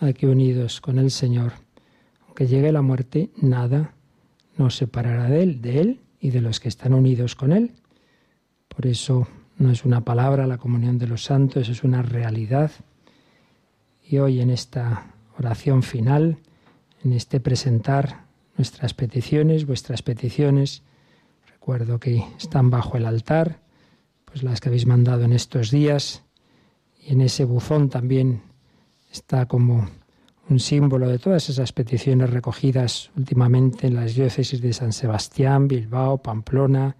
aquí 0.00 0.26
unidos 0.26 0.80
con 0.80 0.98
el 0.98 1.10
Señor, 1.10 1.52
aunque 2.26 2.46
llegue 2.46 2.72
la 2.72 2.82
muerte, 2.82 3.30
nada 3.36 3.94
nos 4.56 4.76
separará 4.76 5.28
de 5.28 5.42
Él, 5.42 5.60
de 5.60 5.80
Él 5.80 6.00
y 6.20 6.30
de 6.30 6.40
los 6.40 6.60
que 6.60 6.68
están 6.68 6.94
unidos 6.94 7.34
con 7.34 7.52
Él. 7.52 7.72
Por 8.68 8.86
eso 8.86 9.26
no 9.58 9.70
es 9.70 9.84
una 9.84 10.04
palabra 10.04 10.46
la 10.46 10.58
comunión 10.58 10.98
de 10.98 11.06
los 11.06 11.24
santos, 11.24 11.68
es 11.68 11.84
una 11.84 12.02
realidad. 12.02 12.70
Y 14.02 14.18
hoy 14.18 14.40
en 14.40 14.50
esta 14.50 15.14
oración 15.38 15.82
final, 15.82 16.38
en 17.04 17.12
este 17.12 17.40
presentar 17.40 18.24
nuestras 18.56 18.94
peticiones, 18.94 19.66
vuestras 19.66 20.02
peticiones, 20.02 20.82
recuerdo 21.46 22.00
que 22.00 22.24
están 22.38 22.70
bajo 22.70 22.96
el 22.96 23.06
altar, 23.06 23.60
pues 24.24 24.42
las 24.42 24.60
que 24.60 24.68
habéis 24.68 24.86
mandado 24.86 25.24
en 25.24 25.32
estos 25.32 25.70
días, 25.70 26.22
y 27.00 27.12
en 27.12 27.20
ese 27.22 27.44
buzón 27.44 27.88
también 27.88 28.42
está 29.10 29.46
como 29.46 29.88
un 30.48 30.60
símbolo 30.60 31.08
de 31.08 31.18
todas 31.18 31.48
esas 31.48 31.72
peticiones 31.72 32.30
recogidas 32.30 33.10
últimamente 33.16 33.86
en 33.86 33.94
las 33.94 34.14
diócesis 34.14 34.60
de 34.60 34.72
San 34.72 34.92
Sebastián, 34.92 35.68
Bilbao, 35.68 36.18
Pamplona, 36.18 36.96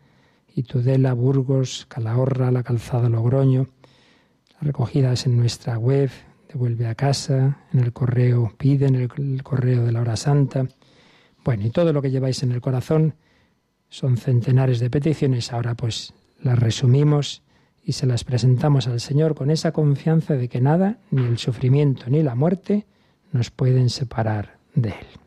Itudela, 0.55 1.13
Burgos, 1.15 1.87
Calahorra, 1.89 2.51
la 2.51 2.63
Calzada 2.63 3.09
Logroño, 3.09 3.67
recogidas 4.61 5.27
en 5.27 5.37
nuestra 5.37 5.79
web, 5.79 6.11
devuelve 6.49 6.87
a 6.87 6.95
casa, 6.95 7.59
en 7.73 7.81
el 7.81 7.93
correo 7.93 8.53
pide, 8.57 8.87
en 8.87 8.95
el, 8.97 9.43
correo 9.43 9.85
de 9.85 9.93
la 9.93 10.01
hora 10.01 10.17
santa. 10.17 10.67
Bueno, 11.45 11.67
y 11.67 11.71
todo 11.71 11.93
lo 11.93 12.03
que 12.03 12.11
lleváis 12.11 12.43
en 12.43 12.53
el 12.53 12.61
corazón 12.61 13.15
son 13.89 14.17
centenares 14.17 14.79
de 14.79 14.91
peticiones, 14.91 15.53
ahora 15.53 15.75
pues 15.75 16.13
las 16.41 16.59
resumimos 16.59 17.43
y 17.85 17.93
se 17.93 18.07
las 18.07 18.25
presentamos 18.25 18.87
al 18.87 19.01
Señor 19.01 19.35
con 19.35 19.51
esa 19.51 19.73
confianza 19.73 20.35
de 20.35 20.49
que 20.49 20.61
nada, 20.61 20.99
ni 21.11 21.25
el 21.25 21.39
sufrimiento 21.39 22.05
ni 22.09 22.23
la 22.23 22.35
muerte, 22.35 22.87
nos 23.33 23.51
pueden 23.51 23.91
separar 23.91 24.59
de 24.75 24.91
Él. 24.91 25.20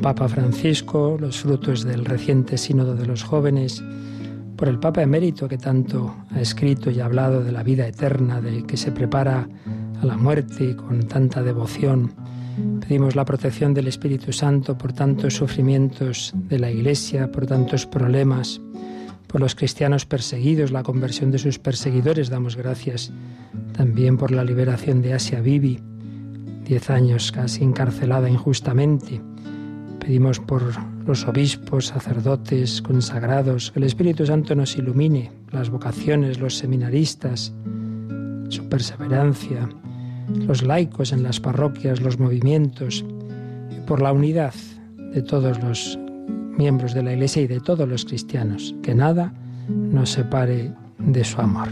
Papa 0.00 0.28
Francisco, 0.28 1.16
los 1.18 1.40
frutos 1.40 1.84
del 1.84 2.04
reciente 2.04 2.56
sínodo 2.58 2.94
de 2.94 3.06
los 3.06 3.24
jóvenes, 3.24 3.82
por 4.56 4.68
el 4.68 4.78
Papa 4.78 5.02
emérito 5.02 5.48
que 5.48 5.58
tanto 5.58 6.14
ha 6.30 6.40
escrito 6.40 6.90
y 6.90 7.00
ha 7.00 7.06
hablado 7.06 7.42
de 7.42 7.52
la 7.52 7.62
vida 7.62 7.86
eterna, 7.86 8.40
de 8.40 8.64
que 8.64 8.76
se 8.76 8.92
prepara 8.92 9.48
a 10.00 10.06
la 10.06 10.16
muerte 10.16 10.76
con 10.76 11.08
tanta 11.08 11.42
devoción. 11.42 12.12
Pedimos 12.80 13.16
la 13.16 13.24
protección 13.24 13.74
del 13.74 13.88
Espíritu 13.88 14.32
Santo 14.32 14.78
por 14.78 14.92
tantos 14.92 15.34
sufrimientos 15.34 16.32
de 16.34 16.58
la 16.58 16.70
Iglesia, 16.70 17.30
por 17.30 17.46
tantos 17.46 17.84
problemas, 17.84 18.60
por 19.26 19.40
los 19.40 19.54
cristianos 19.54 20.06
perseguidos, 20.06 20.70
la 20.70 20.82
conversión 20.82 21.30
de 21.30 21.38
sus 21.38 21.58
perseguidores. 21.58 22.30
Damos 22.30 22.56
gracias 22.56 23.12
también 23.76 24.16
por 24.16 24.30
la 24.30 24.44
liberación 24.44 25.02
de 25.02 25.14
Asia 25.14 25.40
Bibi, 25.40 25.80
diez 26.66 26.90
años 26.90 27.32
casi 27.32 27.64
encarcelada 27.64 28.28
injustamente 28.28 29.20
Pedimos 30.06 30.38
por 30.38 30.62
los 31.04 31.26
obispos, 31.26 31.86
sacerdotes, 31.86 32.80
consagrados, 32.80 33.72
que 33.72 33.80
el 33.80 33.86
Espíritu 33.86 34.24
Santo 34.24 34.54
nos 34.54 34.76
ilumine, 34.76 35.32
las 35.50 35.68
vocaciones, 35.68 36.38
los 36.38 36.56
seminaristas, 36.56 37.52
su 38.48 38.68
perseverancia, 38.68 39.68
los 40.28 40.62
laicos 40.62 41.12
en 41.12 41.24
las 41.24 41.40
parroquias, 41.40 42.00
los 42.00 42.20
movimientos, 42.20 43.04
y 43.76 43.80
por 43.80 44.00
la 44.00 44.12
unidad 44.12 44.54
de 45.12 45.22
todos 45.22 45.60
los 45.60 45.98
miembros 46.56 46.94
de 46.94 47.02
la 47.02 47.12
Iglesia 47.12 47.42
y 47.42 47.48
de 47.48 47.58
todos 47.58 47.88
los 47.88 48.04
cristianos, 48.04 48.76
que 48.84 48.94
nada 48.94 49.34
nos 49.68 50.10
separe 50.10 50.72
de 51.00 51.24
su 51.24 51.40
amor. 51.40 51.68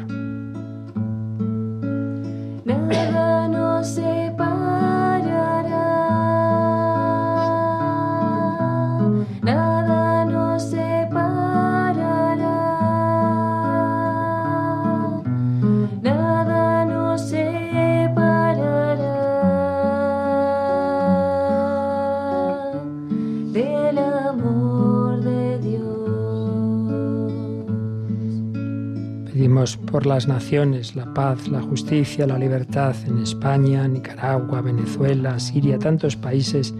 Por 29.72 30.04
las 30.04 30.28
naciones, 30.28 30.94
la 30.94 31.12
paz, 31.14 31.48
la 31.48 31.62
justicia, 31.62 32.26
la 32.26 32.38
libertad 32.38 32.94
en 33.06 33.18
España, 33.18 33.88
Nicaragua, 33.88 34.60
Venezuela, 34.60 35.38
Siria, 35.38 35.78
tantos 35.78 36.16
países 36.16 36.74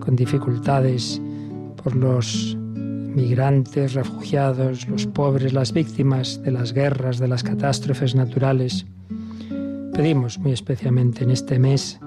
con 0.00 0.16
dificultades, 0.16 1.20
por 1.82 1.94
los 1.94 2.56
migrantes, 2.56 3.92
refugiados, 3.92 4.88
los 4.88 5.06
pobres, 5.06 5.52
las 5.52 5.72
víctimas 5.72 6.42
de 6.42 6.52
las 6.52 6.72
guerras, 6.72 7.18
de 7.18 7.28
las 7.28 7.42
catástrofes 7.42 8.14
naturales. 8.14 8.86
Pedimos 9.92 10.38
muy 10.38 10.52
especialmente 10.52 11.22
en 11.22 11.30
este 11.30 11.58
mes 11.58 12.00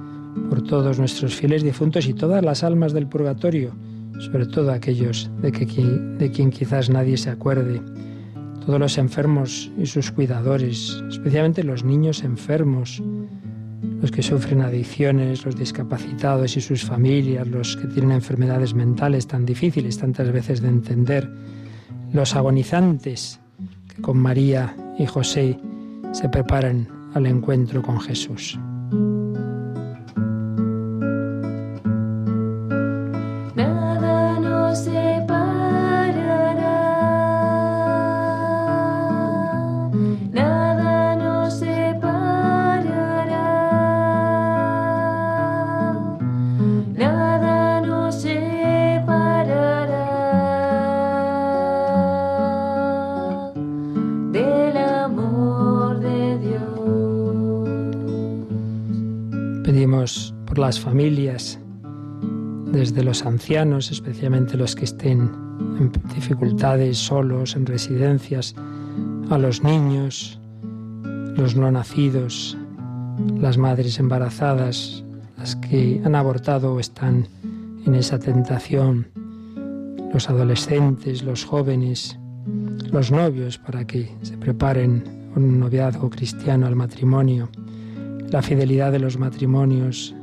por 0.50 0.64
todos 0.64 0.98
nuestros 0.98 1.36
fieles 1.36 1.62
difuntos 1.62 2.08
y 2.08 2.14
todas 2.16 2.44
las 2.44 2.64
almas 2.64 2.94
del 2.94 3.08
purgatorio, 3.08 3.76
sobre 4.20 4.48
todo 4.48 4.72
aquellos 4.72 5.30
de, 5.42 5.52
que, 5.52 5.66
de 5.66 6.32
quien 6.32 6.50
quizás 6.50 6.90
nadie 6.90 7.16
se 7.16 7.30
acuerde 7.30 7.80
todos 8.70 8.80
los 8.80 9.00
enfermos 9.00 9.72
y 9.80 9.88
sus 9.88 10.12
cuidadores, 10.12 11.02
especialmente 11.10 11.64
los 11.64 11.84
niños 11.84 12.24
enfermos, 12.24 13.02
los 14.00 14.12
que 14.12 14.22
sufren 14.22 14.62
adicciones, 14.62 15.44
los 15.44 15.56
discapacitados 15.56 16.56
y 16.56 16.62
sus 16.62 16.84
familias, 16.84 17.48
los 17.48 17.76
que 17.78 17.88
tienen 17.88 18.12
enfermedades 18.12 18.76
mentales 18.76 19.26
tan 19.26 19.44
difíciles 19.44 19.98
tantas 19.98 20.32
veces 20.32 20.62
de 20.62 20.68
entender, 20.68 21.28
los 22.14 22.36
agonizantes 22.36 23.40
que 23.88 24.04
con 24.04 24.20
María 24.20 24.76
y 25.00 25.08
José 25.08 25.58
se 26.12 26.30
preparan 26.30 27.10
al 27.16 27.26
encuentro 27.26 27.82
con 27.82 28.00
Jesús. 28.00 28.60
Las 60.60 60.80
familias, 60.80 61.60
desde 62.72 63.04
los 63.04 63.26
ancianos, 63.26 63.92
especialmente 63.92 64.58
los 64.58 64.76
que 64.76 64.86
estén 64.86 65.32
en 65.80 65.92
dificultades, 66.14 66.98
solos, 66.98 67.56
en 67.56 67.66
residencias, 67.66 68.56
a 69.30 69.38
los 69.38 69.64
niños, 69.64 70.40
los 71.36 71.56
no 71.56 71.72
nacidos, 71.72 72.58
las 73.40 73.58
madres 73.58 74.00
embarazadas, 74.00 75.04
las 75.38 75.56
que 75.56 76.02
han 76.04 76.16
abortado 76.16 76.74
o 76.74 76.80
están 76.80 77.28
en 77.86 77.96
esa 77.96 78.20
tentación, 78.20 79.08
los 80.14 80.30
adolescentes, 80.30 81.24
los 81.24 81.46
jóvenes, 81.46 82.20
los 82.92 83.12
novios 83.12 83.58
para 83.58 83.86
que 83.86 84.10
se 84.24 84.38
preparen 84.38 85.04
un 85.36 85.60
noviazgo 85.60 86.10
cristiano 86.10 86.68
al 86.68 86.76
matrimonio, 86.76 87.50
la 88.30 88.42
fidelidad 88.42 88.92
de 88.92 89.00
los 89.00 89.18
matrimonios, 89.18 90.16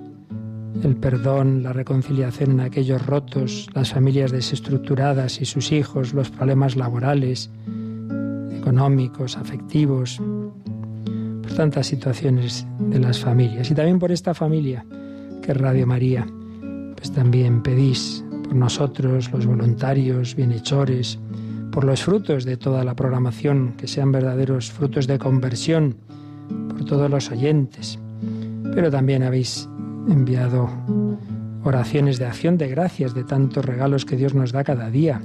el 0.82 0.96
perdón, 0.96 1.62
la 1.62 1.72
reconciliación 1.72 2.52
en 2.52 2.60
aquellos 2.60 3.04
rotos, 3.04 3.68
las 3.74 3.92
familias 3.92 4.32
desestructuradas 4.32 5.40
y 5.40 5.44
sus 5.44 5.72
hijos, 5.72 6.14
los 6.14 6.30
problemas 6.30 6.76
laborales, 6.76 7.50
económicos, 8.56 9.36
afectivos, 9.36 10.20
por 11.42 11.52
tantas 11.54 11.86
situaciones 11.86 12.66
de 12.78 12.98
las 12.98 13.20
familias. 13.20 13.70
Y 13.70 13.74
también 13.74 13.98
por 13.98 14.12
esta 14.12 14.34
familia 14.34 14.84
que 15.42 15.52
es 15.52 15.58
Radio 15.58 15.86
María, 15.86 16.26
pues 16.96 17.12
también 17.12 17.62
pedís 17.62 18.24
por 18.42 18.54
nosotros, 18.54 19.30
los 19.32 19.46
voluntarios, 19.46 20.34
bienhechores, 20.34 21.18
por 21.70 21.84
los 21.84 22.02
frutos 22.02 22.44
de 22.44 22.56
toda 22.56 22.84
la 22.84 22.96
programación, 22.96 23.74
que 23.76 23.86
sean 23.86 24.10
verdaderos 24.10 24.72
frutos 24.72 25.06
de 25.06 25.18
conversión, 25.18 25.96
por 26.68 26.84
todos 26.84 27.10
los 27.10 27.30
oyentes. 27.30 27.98
Pero 28.74 28.90
también 28.90 29.22
habéis 29.22 29.68
enviado 30.08 30.68
oraciones 31.64 32.18
de 32.18 32.26
acción 32.26 32.58
de 32.58 32.68
gracias 32.68 33.14
de 33.14 33.24
tantos 33.24 33.64
regalos 33.64 34.04
que 34.04 34.16
Dios 34.16 34.34
nos 34.34 34.52
da 34.52 34.64
cada 34.64 34.90
día, 34.90 35.20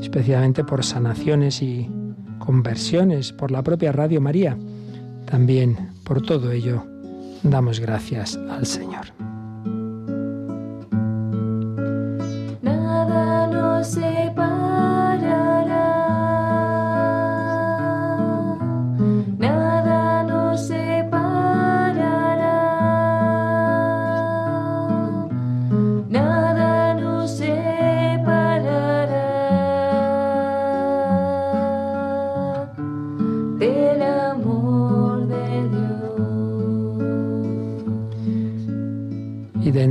especialmente 0.00 0.64
por 0.64 0.84
sanaciones 0.84 1.62
y 1.62 1.90
conversiones, 2.38 3.32
por 3.32 3.50
la 3.50 3.62
propia 3.62 3.92
Radio 3.92 4.20
María. 4.20 4.56
También 5.26 5.90
por 6.04 6.22
todo 6.22 6.50
ello 6.52 6.84
damos 7.42 7.80
gracias 7.80 8.38
al 8.50 8.66
Señor. 8.66 9.06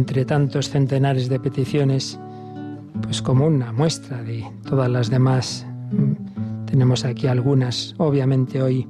Entre 0.07 0.23
tantos 0.23 0.69
centenares 0.69 1.27
de 1.27 1.37
peticiones, 1.37 2.17
pues 3.01 3.21
como 3.21 3.45
una 3.45 3.73
muestra 3.73 4.23
de 4.23 4.45
todas 4.65 4.89
las 4.89 5.09
demás. 5.09 5.67
Mm, 5.91 6.65
tenemos 6.65 7.03
aquí 7.03 7.27
algunas, 7.27 7.93
obviamente 7.97 8.61
hoy, 8.61 8.87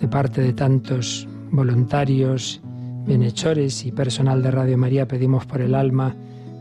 de 0.00 0.08
parte 0.08 0.40
de 0.40 0.54
tantos 0.54 1.28
voluntarios, 1.50 2.62
bienhechores 3.06 3.84
y 3.84 3.92
personal 3.92 4.42
de 4.42 4.52
Radio 4.52 4.78
María, 4.78 5.06
pedimos 5.06 5.44
por 5.44 5.60
el 5.60 5.74
alma 5.74 6.16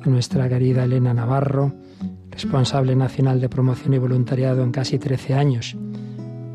a 0.05 0.09
nuestra 0.09 0.49
querida 0.49 0.83
Elena 0.83 1.13
Navarro, 1.13 1.73
responsable 2.29 2.93
nacional 2.93 3.39
de 3.39 3.47
promoción 3.47 3.93
y 3.93 3.99
voluntariado 3.99 4.63
en 4.63 4.71
casi 4.71 4.99
13 4.99 5.33
años, 5.33 5.77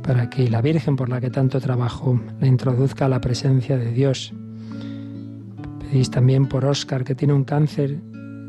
para 0.03 0.29
que 0.29 0.51
la 0.51 0.61
Virgen 0.61 0.97
por 0.97 1.09
la 1.09 1.19
que 1.23 1.31
tanto 1.31 1.63
trabajo 1.63 2.21
la 2.43 2.47
introduzca 2.47 3.07
a 3.07 3.09
la 3.09 3.23
presencia 3.23 3.79
de 3.79 3.91
Dios 3.93 4.35
También 6.11 6.47
por 6.47 6.65
Óscar, 6.65 7.05
que 7.05 7.15
tiene 7.15 7.35
un 7.35 7.45
cáncer 7.45 8.01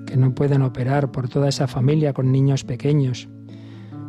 que 0.06 0.16
no 0.16 0.34
pueden 0.34 0.62
operar, 0.62 1.12
por 1.12 1.28
toda 1.28 1.50
esa 1.50 1.68
familia 1.68 2.14
con 2.14 2.32
niños 2.32 2.64
pequeños, 2.64 3.28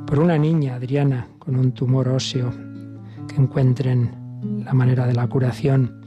por 0.07 0.21
una 0.21 0.39
niña, 0.39 0.77
Adriana, 0.77 1.27
con 1.39 1.57
un 1.57 1.73
tumor 1.73 2.09
óseo, 2.09 2.53
que 3.27 3.37
encuentren 3.37 4.11
la 4.65 4.73
manera 4.75 5.07
de 5.07 5.15
la 5.15 5.27
curación. 5.27 6.01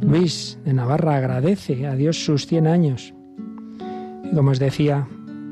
Luis 0.00 0.58
de 0.64 0.72
Navarra 0.72 1.16
agradece 1.16 1.86
a 1.86 1.96
Dios 1.96 2.24
sus 2.24 2.46
100 2.46 2.66
años. 2.68 3.12
Y 4.24 4.34
como 4.34 4.52
os 4.52 4.58
decía, 4.58 5.08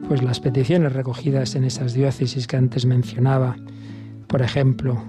pues 0.08 0.22
las 0.22 0.38
peticiones 0.38 0.92
recogidas 0.92 1.56
en 1.56 1.64
esas 1.64 1.92
diócesis 1.92 2.46
que 2.46 2.56
antes 2.56 2.86
mencionaba, 2.86 3.56
por 4.28 4.42
ejemplo, 4.42 5.02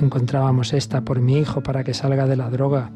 encontrábamos 0.00 0.72
esta 0.72 1.02
por 1.02 1.20
mi 1.20 1.38
hijo 1.38 1.62
para 1.62 1.84
que 1.84 1.94
salga 1.94 2.26
de 2.26 2.36
la 2.36 2.48
droga, 2.48 2.90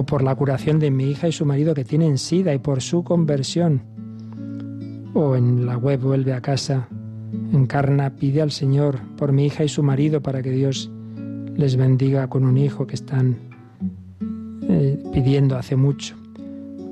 o 0.00 0.06
por 0.06 0.22
la 0.22 0.34
curación 0.34 0.78
de 0.78 0.90
mi 0.90 1.10
hija 1.10 1.28
y 1.28 1.32
su 1.32 1.44
marido 1.44 1.74
que 1.74 1.84
tienen 1.84 2.16
sida 2.16 2.54
y 2.54 2.58
por 2.58 2.80
su 2.80 3.04
conversión. 3.04 3.82
O 5.12 5.36
en 5.36 5.66
la 5.66 5.76
web 5.76 6.00
vuelve 6.00 6.32
a 6.32 6.40
casa, 6.40 6.88
encarna, 7.52 8.08
pide 8.16 8.40
al 8.40 8.50
Señor 8.50 8.98
por 9.18 9.32
mi 9.32 9.44
hija 9.44 9.62
y 9.62 9.68
su 9.68 9.82
marido 9.82 10.22
para 10.22 10.42
que 10.42 10.52
Dios 10.52 10.90
les 11.54 11.76
bendiga 11.76 12.28
con 12.28 12.46
un 12.46 12.56
hijo 12.56 12.86
que 12.86 12.94
están 12.94 13.36
eh, 14.70 15.02
pidiendo 15.12 15.58
hace 15.58 15.76
mucho. 15.76 16.16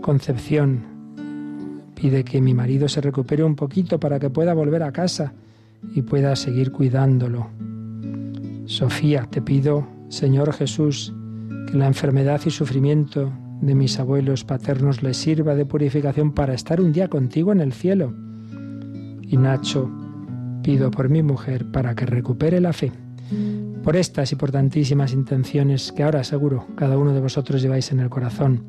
Concepción 0.03 0.83
pide 1.95 2.25
que 2.25 2.43
mi 2.43 2.53
marido 2.53 2.91
se 2.91 3.01
recupere 3.01 3.43
un 3.43 3.57
poquito 3.57 3.99
para 3.99 4.21
que 4.21 4.29
pueda 4.29 4.53
volver 4.53 4.83
a 4.83 4.93
casa 4.93 5.33
y 5.95 6.03
pueda 6.03 6.37
seguir 6.37 6.73
cuidándolo. 6.73 7.47
Sofía, 8.67 9.27
te 9.31 9.41
pido, 9.41 9.87
Señor 10.11 10.53
Jesús, 10.53 11.15
que 11.69 11.77
la 11.77 11.87
enfermedad 11.87 12.41
y 12.47 12.51
sufrimiento 12.51 13.31
de 13.61 13.75
mis 13.75 13.99
abuelos 13.99 14.45
paternos 14.45 15.03
les 15.03 15.17
sirva 15.19 15.55
de 15.55 15.67
purificación 15.67 16.33
para 16.33 16.55
estar 16.55 16.81
un 16.81 16.93
día 16.93 17.09
contigo 17.09 17.53
en 17.53 17.61
el 17.61 17.73
cielo. 17.73 18.15
Y 19.23 19.37
Nacho, 19.37 19.91
pido 20.63 20.91
por 20.91 21.11
mi 21.11 21.23
mujer 21.23 21.71
para 21.71 21.95
que 21.95 22.07
recupere 22.07 22.61
la 22.61 22.73
fe. 22.73 22.93
Por 23.83 23.97
estas 23.97 24.33
y 24.33 24.37
por 24.37 24.51
tantísimas 24.51 25.13
intenciones 25.13 25.93
que 25.93 26.03
ahora 26.03 26.25
seguro 26.25 26.67
cada 26.75 26.97
uno 26.97 27.13
de 27.13 27.21
vosotros 27.21 27.61
lleváis 27.61 27.93
en 27.93 28.01
el 28.01 28.09
corazón, 28.09 28.65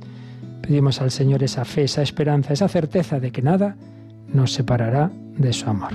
pedimos 0.61 1.01
al 1.01 1.11
Señor 1.11 1.41
esa 1.43 1.63
fe, 1.63 1.83
esa 1.83 2.01
esperanza, 2.01 2.51
esa 2.51 2.67
certeza 2.67 3.19
de 3.19 3.31
que 3.31 3.41
nada 3.41 3.77
nos 4.33 4.51
separará 4.51 5.09
de 5.37 5.53
su 5.53 5.69
amor. 5.69 5.93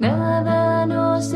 Nada 0.00 0.86
nos. 0.86 1.34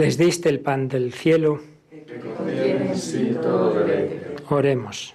Les 0.00 0.16
diste 0.16 0.48
el 0.48 0.60
pan 0.60 0.88
del 0.88 1.12
cielo. 1.12 1.60
Oremos. 4.48 5.14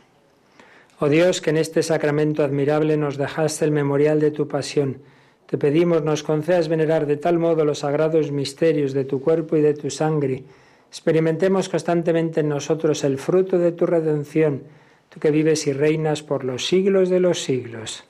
Oh 1.00 1.10
Dios, 1.10 1.42
que 1.42 1.50
en 1.50 1.58
este 1.58 1.82
sacramento 1.82 2.44
admirable 2.44 2.96
nos 2.96 3.18
dejaste 3.18 3.66
el 3.66 3.72
memorial 3.72 4.20
de 4.20 4.30
tu 4.30 4.48
pasión, 4.48 5.00
te 5.48 5.58
pedimos 5.58 6.04
nos 6.04 6.22
concedas 6.22 6.68
venerar 6.68 7.08
de 7.08 7.18
tal 7.18 7.40
modo 7.40 7.66
los 7.66 7.80
sagrados 7.80 8.32
misterios 8.32 8.94
de 8.94 9.06
tu 9.06 9.22
cuerpo 9.22 9.58
y 9.58 9.62
de 9.62 9.74
tu 9.74 9.90
sangre. 9.90 10.44
Experimentemos 10.88 11.68
constantemente 11.68 12.42
en 12.42 12.50
nosotros 12.50 13.04
el 13.04 13.18
fruto 13.18 13.58
de 13.58 13.72
tu 13.72 13.88
redención, 13.88 14.62
tú 15.10 15.20
que 15.20 15.32
vives 15.32 15.66
y 15.66 15.74
reinas 15.74 16.22
por 16.22 16.44
los 16.44 16.68
siglos 16.68 17.10
de 17.10 17.22
los 17.22 17.42
siglos. 17.42 18.04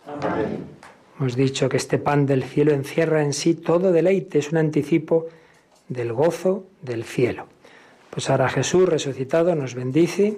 Hemos 1.18 1.38
dicho 1.38 1.70
que 1.70 1.78
este 1.78 2.00
pan 2.00 2.26
del 2.26 2.44
cielo 2.44 2.74
encierra 2.74 3.24
en 3.24 3.32
sí 3.32 3.56
todo 3.56 3.94
deleite, 3.94 4.40
es 4.40 4.52
un 4.52 4.58
anticipo 4.58 5.30
del 5.90 6.14
gozo 6.14 6.66
del 6.82 7.04
cielo. 7.04 7.48
Pues 8.10 8.30
ahora 8.30 8.50
Jesús 8.50 8.88
resucitado 8.88 9.56
nos 9.56 9.76
bendice, 9.76 10.38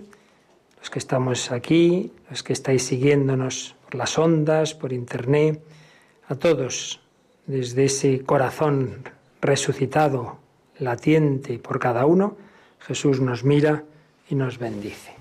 los 0.79 0.89
que 0.89 0.99
estamos 0.99 1.51
aquí, 1.51 2.11
los 2.29 2.43
que 2.43 2.53
estáis 2.53 2.83
siguiéndonos 2.83 3.75
por 3.85 3.95
las 3.95 4.17
ondas, 4.17 4.73
por 4.73 4.93
internet, 4.93 5.61
a 6.27 6.35
todos, 6.35 7.01
desde 7.45 7.85
ese 7.85 8.21
corazón 8.23 9.03
resucitado, 9.41 10.37
latiente 10.79 11.59
por 11.59 11.79
cada 11.79 12.05
uno, 12.05 12.37
Jesús 12.79 13.21
nos 13.21 13.43
mira 13.43 13.83
y 14.29 14.35
nos 14.35 14.57
bendice. 14.57 15.16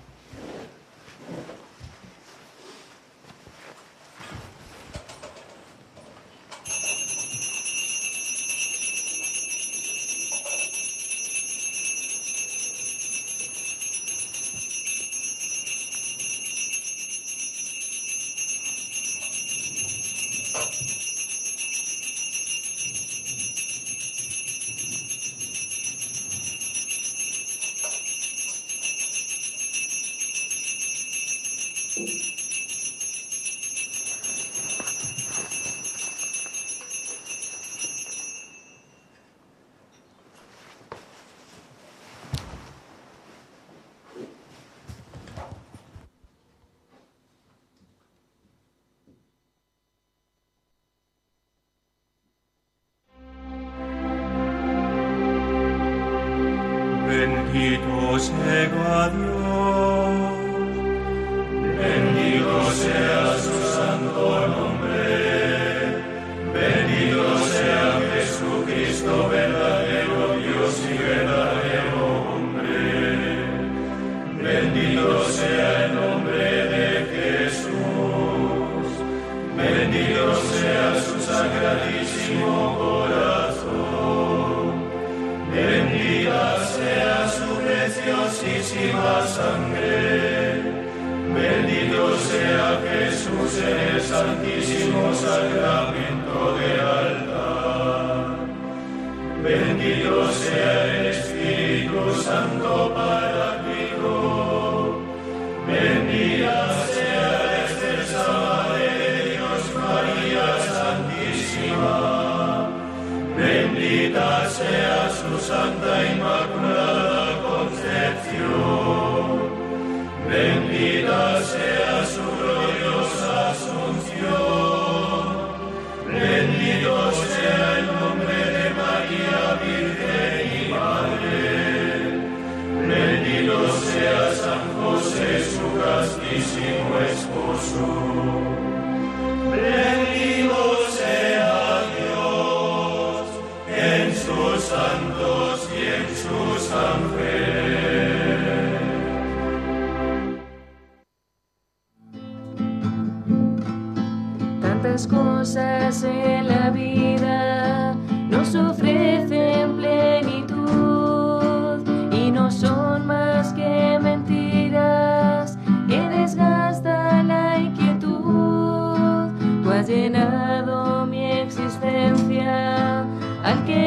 al 173.47 173.63
que 173.63 173.86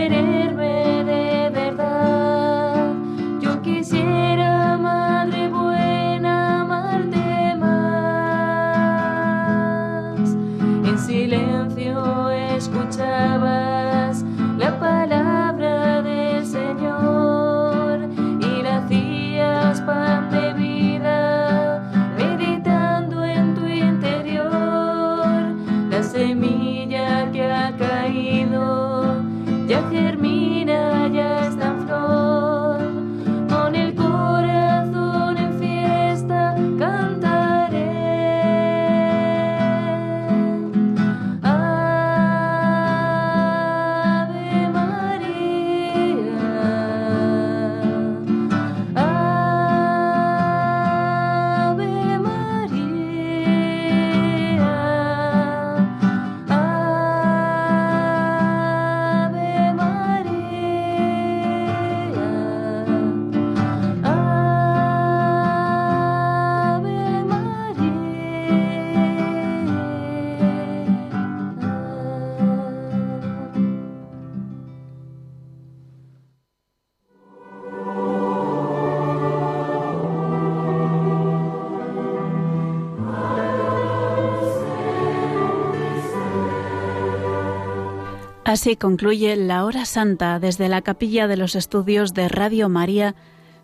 Así 88.51 88.75
concluye 88.75 89.37
la 89.37 89.65
hora 89.65 89.85
santa 89.85 90.41
desde 90.41 90.69
la 90.69 90.83
capilla 90.83 91.29
de 91.29 91.37
los 91.37 91.55
estudios 91.55 92.15
de 92.15 92.27
Radio 92.27 92.69
María 92.69 93.15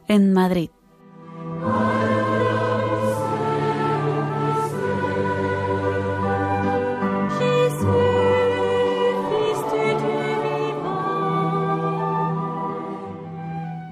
en 0.06 0.32
Madrid. 0.32 0.70